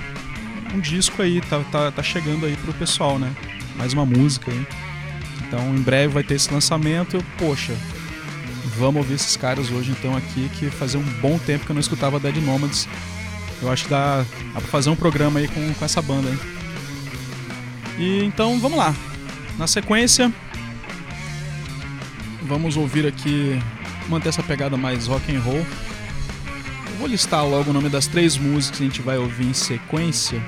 um 0.74 0.80
disco 0.80 1.20
aí, 1.20 1.40
tá, 1.40 1.61
tá, 1.70 1.90
tá 1.90 2.03
chegando 2.03 2.47
aí 2.47 2.57
pro 2.57 2.72
pessoal, 2.74 3.18
né? 3.18 3.30
Mais 3.76 3.93
uma 3.93 4.07
música 4.07 4.51
aí. 4.51 4.66
Então 5.47 5.74
em 5.74 5.82
breve 5.82 6.14
vai 6.14 6.22
ter 6.22 6.34
esse 6.34 6.53
lançamento. 6.53 7.16
Eu, 7.16 7.24
poxa, 7.36 7.74
vamos 8.76 9.02
ouvir 9.02 9.14
esses 9.14 9.36
caras 9.36 9.70
hoje 9.70 9.90
então 9.90 10.16
aqui, 10.16 10.50
que 10.58 10.70
fazia 10.70 10.98
um 10.98 11.20
bom 11.20 11.38
tempo 11.38 11.64
que 11.64 11.70
eu 11.70 11.74
não 11.74 11.80
escutava 11.80 12.18
Dead 12.18 12.36
Nomads. 12.36 12.88
Eu 13.60 13.70
acho 13.70 13.84
que 13.84 13.90
dá, 13.90 14.24
dá 14.54 14.60
pra 14.60 14.68
fazer 14.68 14.90
um 14.90 14.96
programa 14.96 15.38
aí 15.38 15.48
com, 15.48 15.74
com 15.74 15.84
essa 15.84 16.02
banda 16.02 16.28
aí. 16.28 16.38
E 17.98 18.24
então 18.24 18.58
vamos 18.58 18.78
lá. 18.78 18.94
Na 19.58 19.66
sequência, 19.66 20.32
vamos 22.42 22.76
ouvir 22.76 23.06
aqui, 23.06 23.60
manter 24.08 24.30
essa 24.30 24.42
pegada 24.42 24.76
mais 24.76 25.06
rock 25.06 25.34
and 25.34 25.40
roll. 25.40 25.56
Eu 25.56 26.98
vou 26.98 27.06
listar 27.06 27.46
logo 27.46 27.70
o 27.70 27.72
nome 27.72 27.88
das 27.88 28.06
três 28.06 28.36
músicas 28.36 28.78
que 28.78 28.84
a 28.84 28.86
gente 28.88 29.02
vai 29.02 29.18
ouvir 29.18 29.46
em 29.46 29.54
sequência 29.54 30.42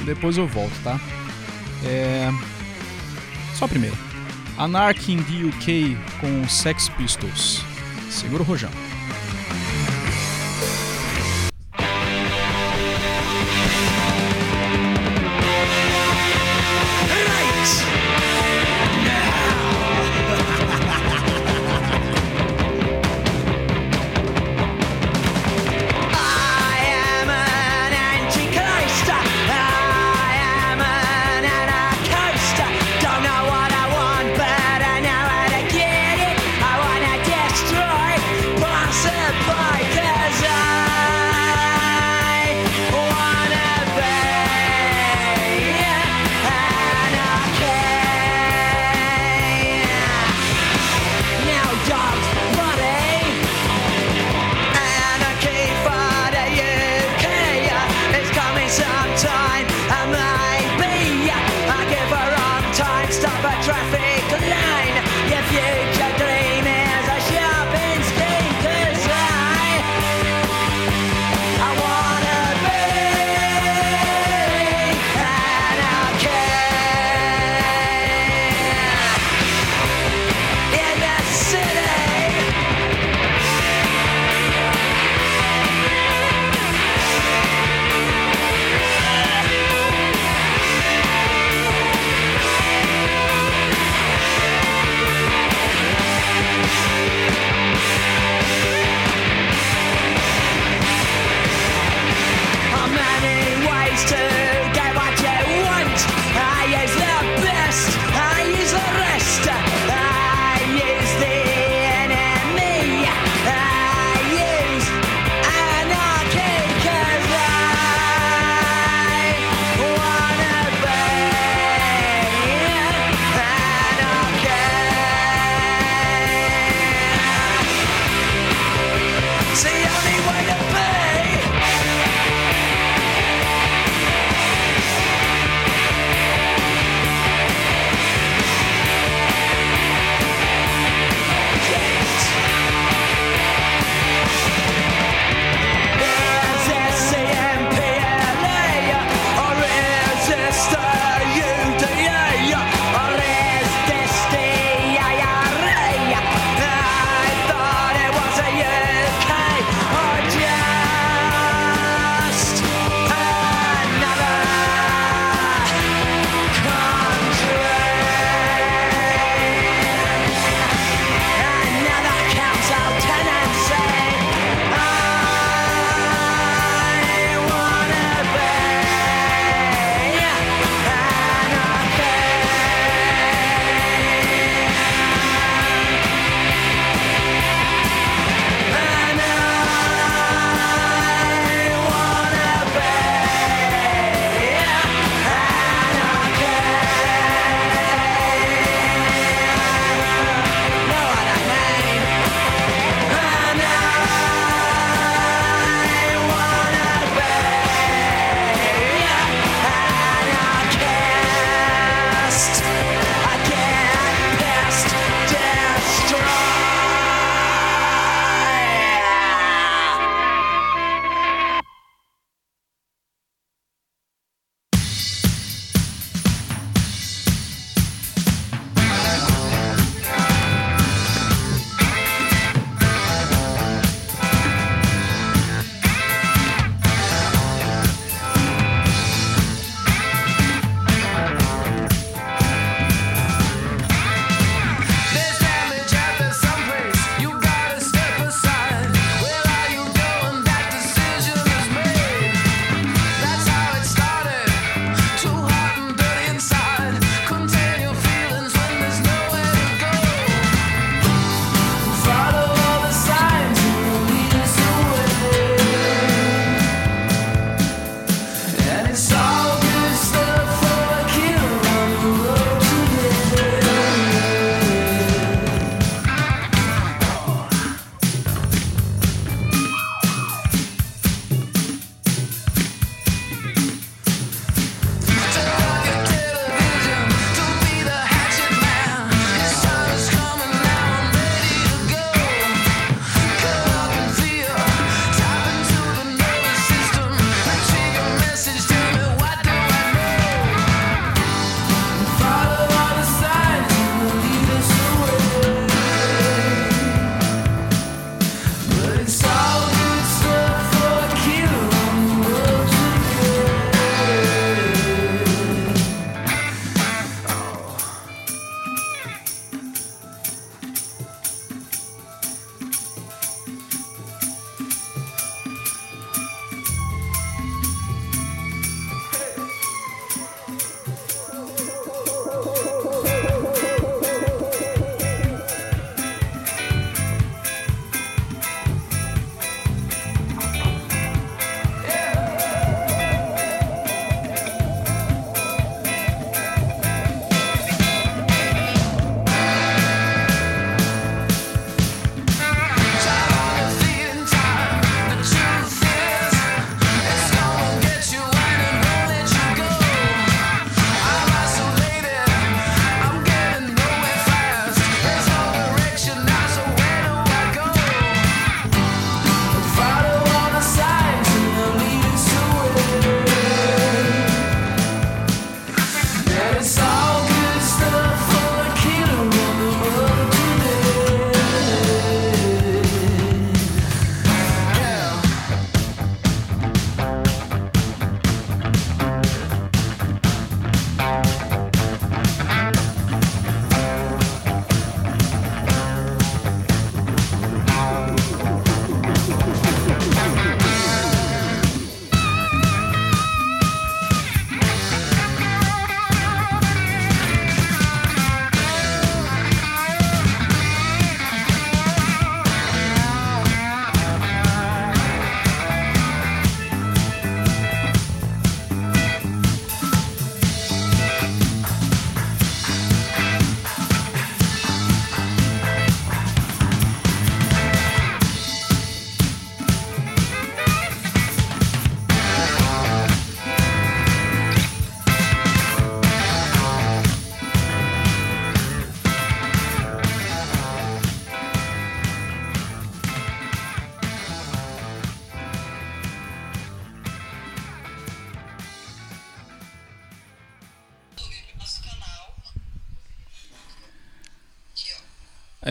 e 0.00 0.04
depois 0.04 0.36
eu 0.36 0.46
volto, 0.46 0.74
tá? 0.82 1.00
É... 1.84 2.30
Só 3.54 3.64
a 3.64 3.68
primeira. 3.68 4.03
Anarchy 4.58 5.12
in 5.12 5.22
the 5.24 5.48
UK 5.48 5.96
com 6.20 6.48
Sex 6.48 6.88
Pistols. 6.90 7.62
Segura 8.10 8.42
o 8.42 8.46
rojão. 8.46 8.70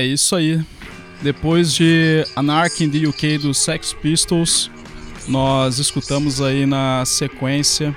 É 0.03 0.05
isso 0.05 0.35
aí. 0.35 0.61
Depois 1.21 1.73
de 1.73 2.27
Anarchy 2.35 2.83
in 2.83 2.89
the 2.89 3.07
UK 3.07 3.37
dos 3.37 3.57
Sex 3.57 3.93
Pistols, 3.93 4.69
nós 5.29 5.79
escutamos 5.79 6.41
aí 6.41 6.65
na 6.65 7.05
sequência 7.05 7.95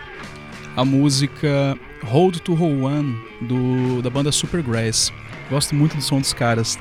a 0.77 0.85
música 0.85 1.77
Hold 2.05 2.37
to 2.39 2.55
One 2.55 3.21
do, 3.41 4.03
da 4.03 4.09
banda 4.09 4.31
Supergrass. 4.31 5.13
Gosto 5.51 5.75
muito 5.75 5.97
do 5.97 6.01
som 6.03 6.21
dos 6.21 6.33
caras. 6.33 6.79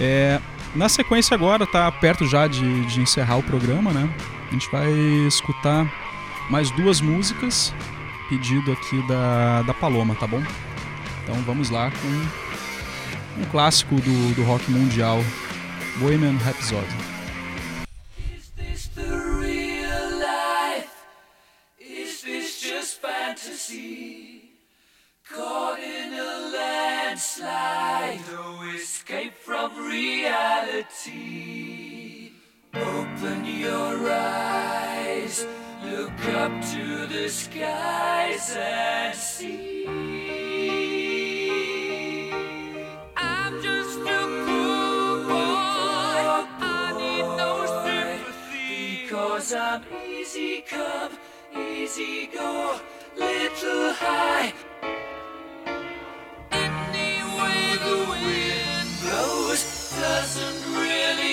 É, 0.00 0.40
na 0.74 0.88
sequência 0.88 1.34
agora, 1.34 1.66
tá 1.66 1.92
perto 1.92 2.26
já 2.26 2.46
de, 2.46 2.86
de 2.86 3.02
encerrar 3.02 3.36
o 3.36 3.42
programa, 3.42 3.92
né? 3.92 4.08
A 4.48 4.52
gente 4.54 4.70
vai 4.72 4.90
escutar 5.28 5.86
mais 6.48 6.70
duas 6.70 7.02
músicas, 7.02 7.74
pedido 8.30 8.72
aqui 8.72 9.06
da, 9.06 9.60
da 9.60 9.74
Paloma, 9.74 10.14
tá 10.14 10.26
bom? 10.26 10.42
Então 11.22 11.34
vamos 11.42 11.68
lá 11.68 11.90
com 11.90 12.39
um 13.38 13.44
clássico 13.50 13.96
do, 13.96 14.34
do 14.34 14.44
rock 14.44 14.68
mundial, 14.70 15.18
Bohemian 15.98 16.38
Rhapsody. 16.38 16.86
Open 32.72 33.44
your 33.44 34.10
eyes, 34.10 35.46
look 35.84 36.26
up 36.34 36.52
to 36.72 37.06
the 37.06 37.28
skies 37.28 38.56
and 38.56 39.14
see. 39.14 40.19
Because 49.40 49.54
I'm 49.54 49.82
easy 50.06 50.60
come, 50.68 51.12
easy 51.58 52.26
go, 52.26 52.78
little 53.16 53.94
high. 53.94 54.52
Any 56.52 57.12
way 57.38 57.78
the 57.86 57.98
wind 58.10 58.90
blows 59.00 59.96
doesn't 59.98 60.62
really 60.76 61.29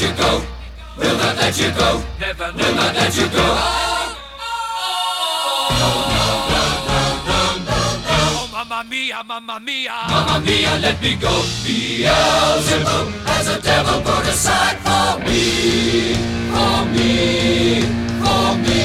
let 0.00 0.10
you 0.10 0.16
go. 0.16 0.42
Will 0.96 1.16
not 1.18 1.36
let 1.36 1.58
you 1.58 1.70
go. 1.72 2.02
Never, 2.20 2.52
will 2.52 2.74
not 2.76 2.94
let 2.94 3.16
you 3.16 3.26
go. 3.26 3.46
Oh, 8.10 8.48
mamma 8.52 8.84
mia, 8.88 9.24
mamma 9.24 9.58
mia. 9.58 9.90
Mamma 10.08 10.40
mia, 10.46 10.78
let 10.80 11.02
me 11.02 11.16
go. 11.16 11.42
Beelzebub 11.64 13.12
has 13.26 13.48
a 13.48 13.60
devil 13.60 14.00
put 14.02 14.26
aside 14.28 14.78
for 14.86 15.18
me. 15.26 16.14
For 16.52 16.84
me. 16.94 17.82
For 18.22 18.56
me. 18.62 18.78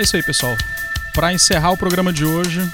É 0.00 0.02
isso 0.02 0.16
aí, 0.16 0.22
pessoal. 0.22 0.56
Pra 1.12 1.30
encerrar 1.30 1.72
o 1.72 1.76
programa 1.76 2.10
de 2.10 2.24
hoje, 2.24 2.66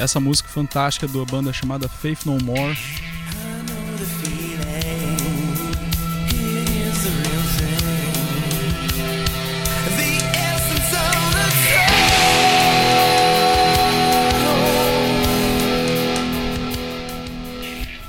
essa 0.00 0.18
música 0.18 0.48
fantástica 0.48 1.06
da 1.06 1.22
banda 1.26 1.52
chamada 1.52 1.86
Faith 1.90 2.24
No 2.24 2.38
More. 2.38 2.74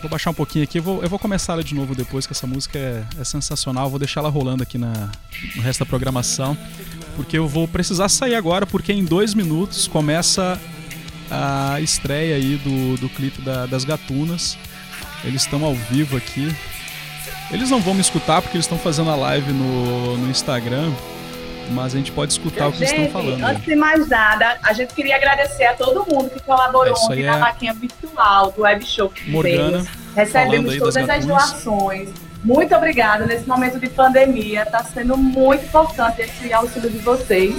Vou 0.01 0.09
baixar 0.09 0.29
um 0.29 0.33
pouquinho 0.33 0.63
aqui, 0.63 0.77
eu 0.77 0.83
vou, 0.83 1.03
eu 1.03 1.09
vou 1.09 1.19
começar 1.19 1.53
ela 1.53 1.63
de 1.63 1.75
novo 1.75 1.93
depois, 1.93 2.25
que 2.25 2.31
essa 2.31 2.47
música 2.47 2.79
é, 2.79 3.03
é 3.19 3.23
sensacional. 3.25 3.89
Vou 3.89 3.99
deixar 3.99 4.21
ela 4.21 4.29
rolando 4.29 4.63
aqui 4.63 4.77
na, 4.77 5.09
no 5.57 5.61
resto 5.61 5.79
da 5.79 5.85
programação, 5.85 6.57
porque 7.15 7.37
eu 7.37 7.47
vou 7.47 7.67
precisar 7.67 8.09
sair 8.09 8.35
agora, 8.35 8.65
porque 8.65 8.91
em 8.93 9.03
dois 9.03 9.33
minutos 9.33 9.87
começa 9.87 10.59
a 11.31 11.79
estreia 11.81 12.35
aí 12.35 12.57
do, 12.57 12.97
do 12.97 13.09
clipe 13.09 13.41
da- 13.41 13.65
das 13.65 13.83
Gatunas. 13.83 14.57
Eles 15.23 15.41
estão 15.41 15.63
ao 15.65 15.73
vivo 15.73 16.15
aqui. 16.17 16.55
Eles 17.51 17.69
não 17.69 17.79
vão 17.79 17.93
me 17.93 18.01
escutar 18.01 18.41
porque 18.41 18.57
eles 18.57 18.65
estão 18.65 18.77
fazendo 18.77 19.09
a 19.09 19.15
live 19.15 19.51
no, 19.51 20.17
no 20.17 20.29
Instagram, 20.29 20.91
mas 21.71 21.93
a 21.93 21.97
gente 21.97 22.11
pode 22.11 22.31
escutar 22.33 22.67
o 22.67 22.71
que 22.71 22.79
eles 22.79 22.89
estão 22.89 23.03
Gente, 23.05 23.13
falando. 23.13 23.43
antes 23.43 23.63
de 23.65 23.75
mais 23.75 24.07
nada, 24.07 24.57
a 24.63 24.73
gente 24.73 24.93
queria 24.93 25.15
agradecer 25.15 25.65
a 25.65 25.73
todo 25.73 26.05
mundo 26.07 26.29
que 26.29 26.39
colaborou 26.41 26.93
É, 26.95 26.99
ontem 26.99 27.23
na 27.23 27.35
é- 27.37 27.39
vaquinha 27.39 27.73
virtual 27.73 28.51
do 28.51 28.61
web 28.63 28.85
show 28.85 29.09
que 29.09 29.29
Morgana, 29.31 29.83
falando 29.83 29.89
Recebemos 30.15 30.77
todas 30.77 31.09
as 31.09 31.25
doações. 31.25 32.09
Muito 32.45 32.75
obrigada 32.75 33.25
nesse 33.25 33.47
momento 33.47 33.79
de 33.79 33.89
pandemia. 33.89 34.61
Está 34.61 34.83
sendo 34.83 35.17
muito 35.17 35.65
importante 35.65 36.21
esse 36.21 36.53
auxílio 36.53 36.91
de 36.91 36.99
vocês. 36.99 37.55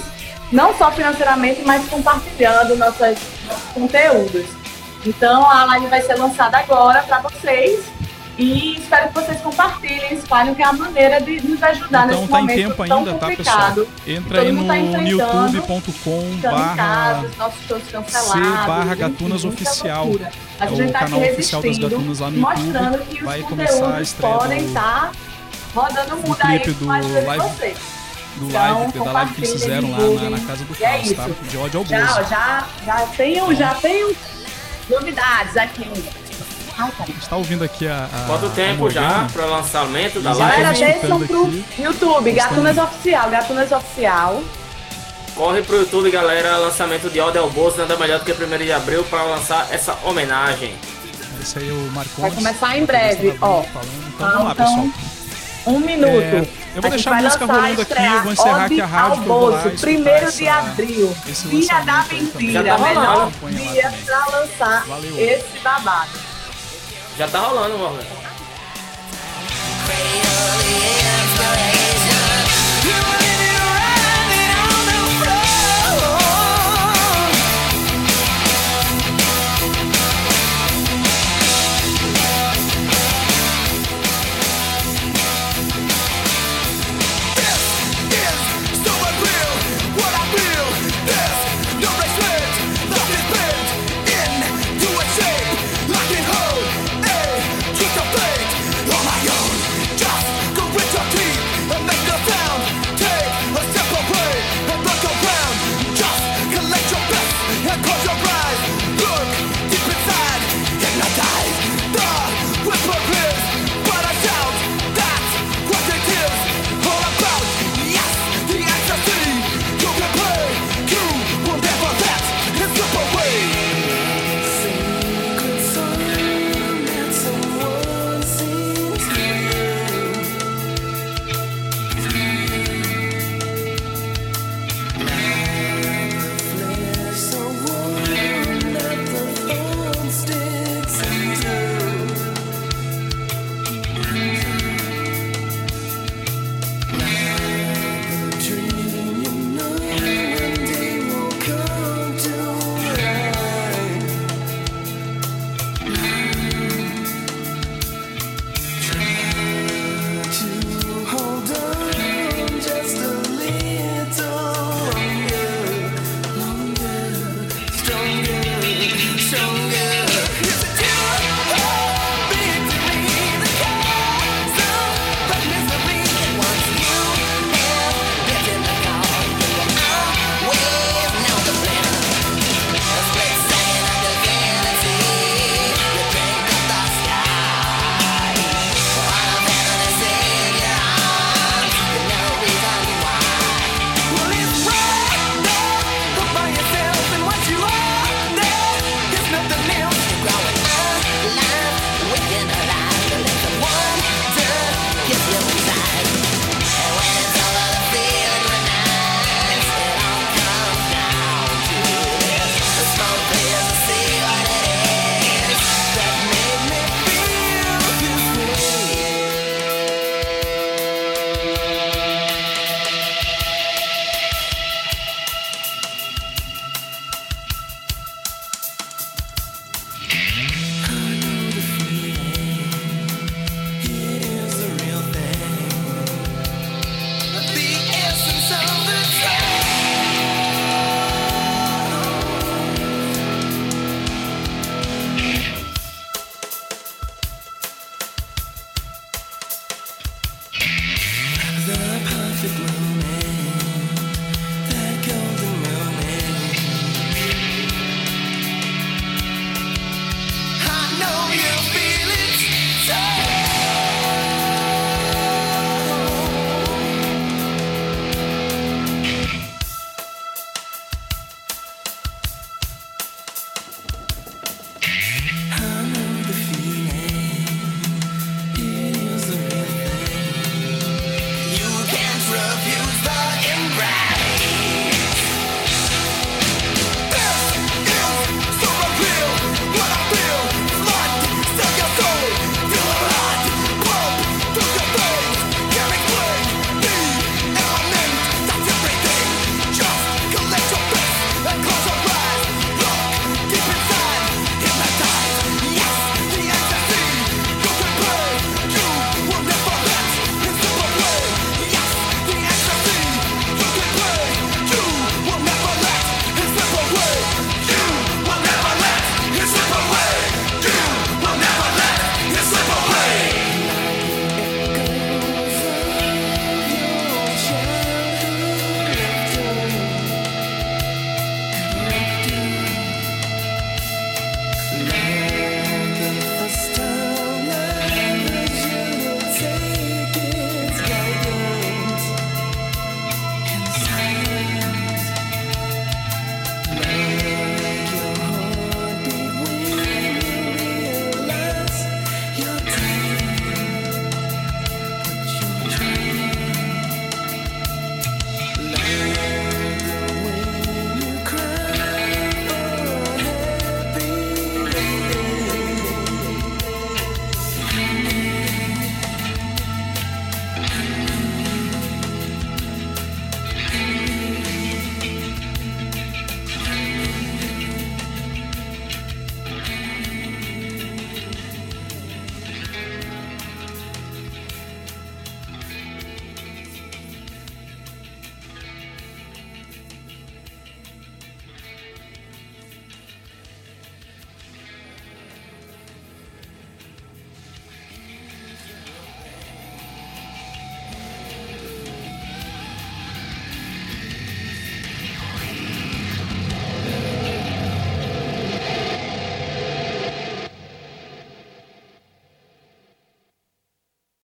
Não 0.49 0.73
só 0.77 0.89
financeiramente, 0.93 1.61
mas 1.65 1.85
compartilhando 1.89 2.73
nossos 2.77 3.17
conteúdos. 3.73 4.45
Então 5.05 5.45
a 5.51 5.65
live 5.65 5.87
vai 5.87 6.01
ser 6.01 6.15
lançada 6.15 6.57
agora 6.57 7.03
para 7.03 7.19
vocês. 7.19 7.85
E 8.37 8.77
espero 8.77 9.07
que 9.07 9.13
vocês 9.15 9.41
compartilhem, 9.41 10.13
espalhem, 10.13 10.53
que 10.53 10.61
é 10.61 10.65
a 10.65 10.73
maneira 10.73 11.19
de 11.19 11.41
nos 11.41 11.61
ajudar 11.63 12.05
Então 12.05 12.19
nesse 12.21 12.31
tá 12.31 12.37
em 12.37 12.41
momento 12.41 12.55
tempo 12.67 12.87
tão 12.87 12.97
ainda, 12.99 13.13
tá, 13.15 13.27
complicado. 13.27 13.75
pessoal? 13.75 13.87
que 14.05 14.11
Entra 14.13 14.41
aí 14.41 14.51
no, 14.51 14.67
tá 14.67 14.75
no 14.75 15.07
youtube.com 15.07 16.21
em 16.21 16.37
barra 16.37 17.23
C 18.11 18.39
barra 18.67 18.85
enfim, 18.93 18.95
Gatunas 18.99 19.43
muita 19.43 19.63
Oficial. 19.63 20.07
É 20.19 20.63
A 20.63 20.67
gente 20.67 20.89
o 20.89 20.91
tá 20.91 20.99
canal 20.99 21.19
aqui 21.21 21.31
oficial 21.31 21.61
das 21.63 21.77
Gatunas 21.79 22.19
lá 22.19 22.29
no 22.29 22.37
mostrando 22.39 22.75
YouTube. 22.97 23.05
que 23.07 23.17
os 23.17 23.23
Vai 23.23 23.41
começar 23.41 23.95
a 23.95 24.01
estreia 24.03 24.35
podem 24.35 24.59
do, 24.61 24.67
estar 24.67 25.11
rodando 25.73 26.15
o 26.15 26.35
clipe 26.35 26.71
do 26.71 26.85
live- 26.85 27.07
vocês. 27.43 27.77
do 28.35 28.45
Então, 28.49 28.79
live, 28.83 28.99
da 28.99 29.11
live 29.13 29.33
que 29.33 29.39
eles 29.41 29.51
fizeram 29.51 29.91
lá 29.91 29.97
na, 29.97 30.29
na 30.29 30.39
casa 30.45 30.63
do 30.63 30.75
E 30.79 30.83
é 30.83 31.13
tá? 31.15 31.27
De 31.49 31.57
ódio 31.57 31.79
ao 31.79 31.85
Já, 31.87 32.05
Bozo. 32.05 32.29
já, 32.29 32.67
já 32.85 32.95
tenho, 33.17 33.55
já 33.55 33.73
tenho 33.73 34.15
novidades 34.87 35.57
aqui. 35.57 35.87
Ai, 35.91 36.01
cara. 36.01 36.26
A 36.77 37.05
gente 37.05 37.27
tá 37.27 37.35
ouvindo 37.35 37.63
aqui 37.63 37.87
a. 37.87 38.05
a 38.05 38.25
Quanto 38.27 38.45
a 38.45 38.49
tempo 38.49 38.89
já 38.89 39.01
Morgana. 39.01 39.29
para 39.33 39.45
lançamento 39.45 40.19
da 40.21 40.33
live? 40.33 40.63
Galera, 40.63 40.73
deixam 40.77 41.19
pro 41.27 41.43
aqui. 41.45 41.65
YouTube, 41.79 42.31
Gatunas 42.31 42.77
Oficial, 42.77 43.29
Gatunas 43.29 43.71
Oficial. 43.71 44.43
Corre 45.35 45.61
pro 45.63 45.77
YouTube, 45.77 46.11
galera. 46.11 46.57
Lançamento 46.57 47.09
de 47.09 47.19
ao 47.19 47.49
Bolso, 47.49 47.77
nada 47.77 47.95
melhor 47.97 48.19
do 48.19 48.25
que 48.25 48.31
1 48.31 48.57
de 48.57 48.71
abril 48.71 49.03
para 49.05 49.23
lançar 49.23 49.67
essa 49.71 49.97
homenagem. 50.03 50.75
Esse 51.41 51.59
aí 51.59 51.69
é 51.69 51.73
o 51.73 51.91
Marcos. 51.91 52.13
Vai 52.17 52.31
começar 52.31 52.77
em 52.77 52.85
breve, 52.85 53.37
ó. 53.41 53.61
Então 53.61 53.81
vamos 54.19 54.43
lá, 54.43 54.51
Então, 54.51 54.55
pessoal. 54.55 54.87
Um 55.67 55.79
minuto. 55.79 56.11
É, 56.11 56.47
eu 56.75 56.81
vou 56.81 56.87
A 56.87 56.89
deixar 56.89 57.11
a 57.11 57.21
música 57.21 57.45
lançar, 57.45 57.61
rolando 57.61 57.81
aqui, 57.81 58.23
vou 58.23 58.31
encerrar 58.33 58.65
aqui 58.65 58.81
a 58.81 58.85
rádio 58.85 59.21
escutar 59.21 59.81
primeiro 59.81 60.31
de 60.31 60.47
abril. 60.47 61.17
Dia 61.25 61.81
da 61.81 62.05
mentira, 62.09 62.63
Já 62.63 62.77
tá 62.77 62.83
melhor 62.83 63.31
dia 63.51 63.93
pra 64.05 64.25
lançar 64.39 64.85
Valeu. 64.87 65.19
esse 65.19 65.59
babado. 65.63 66.26
Já 67.17 67.27
tá 67.27 67.39
rolando, 67.39 67.79
Morgan. 67.79 68.03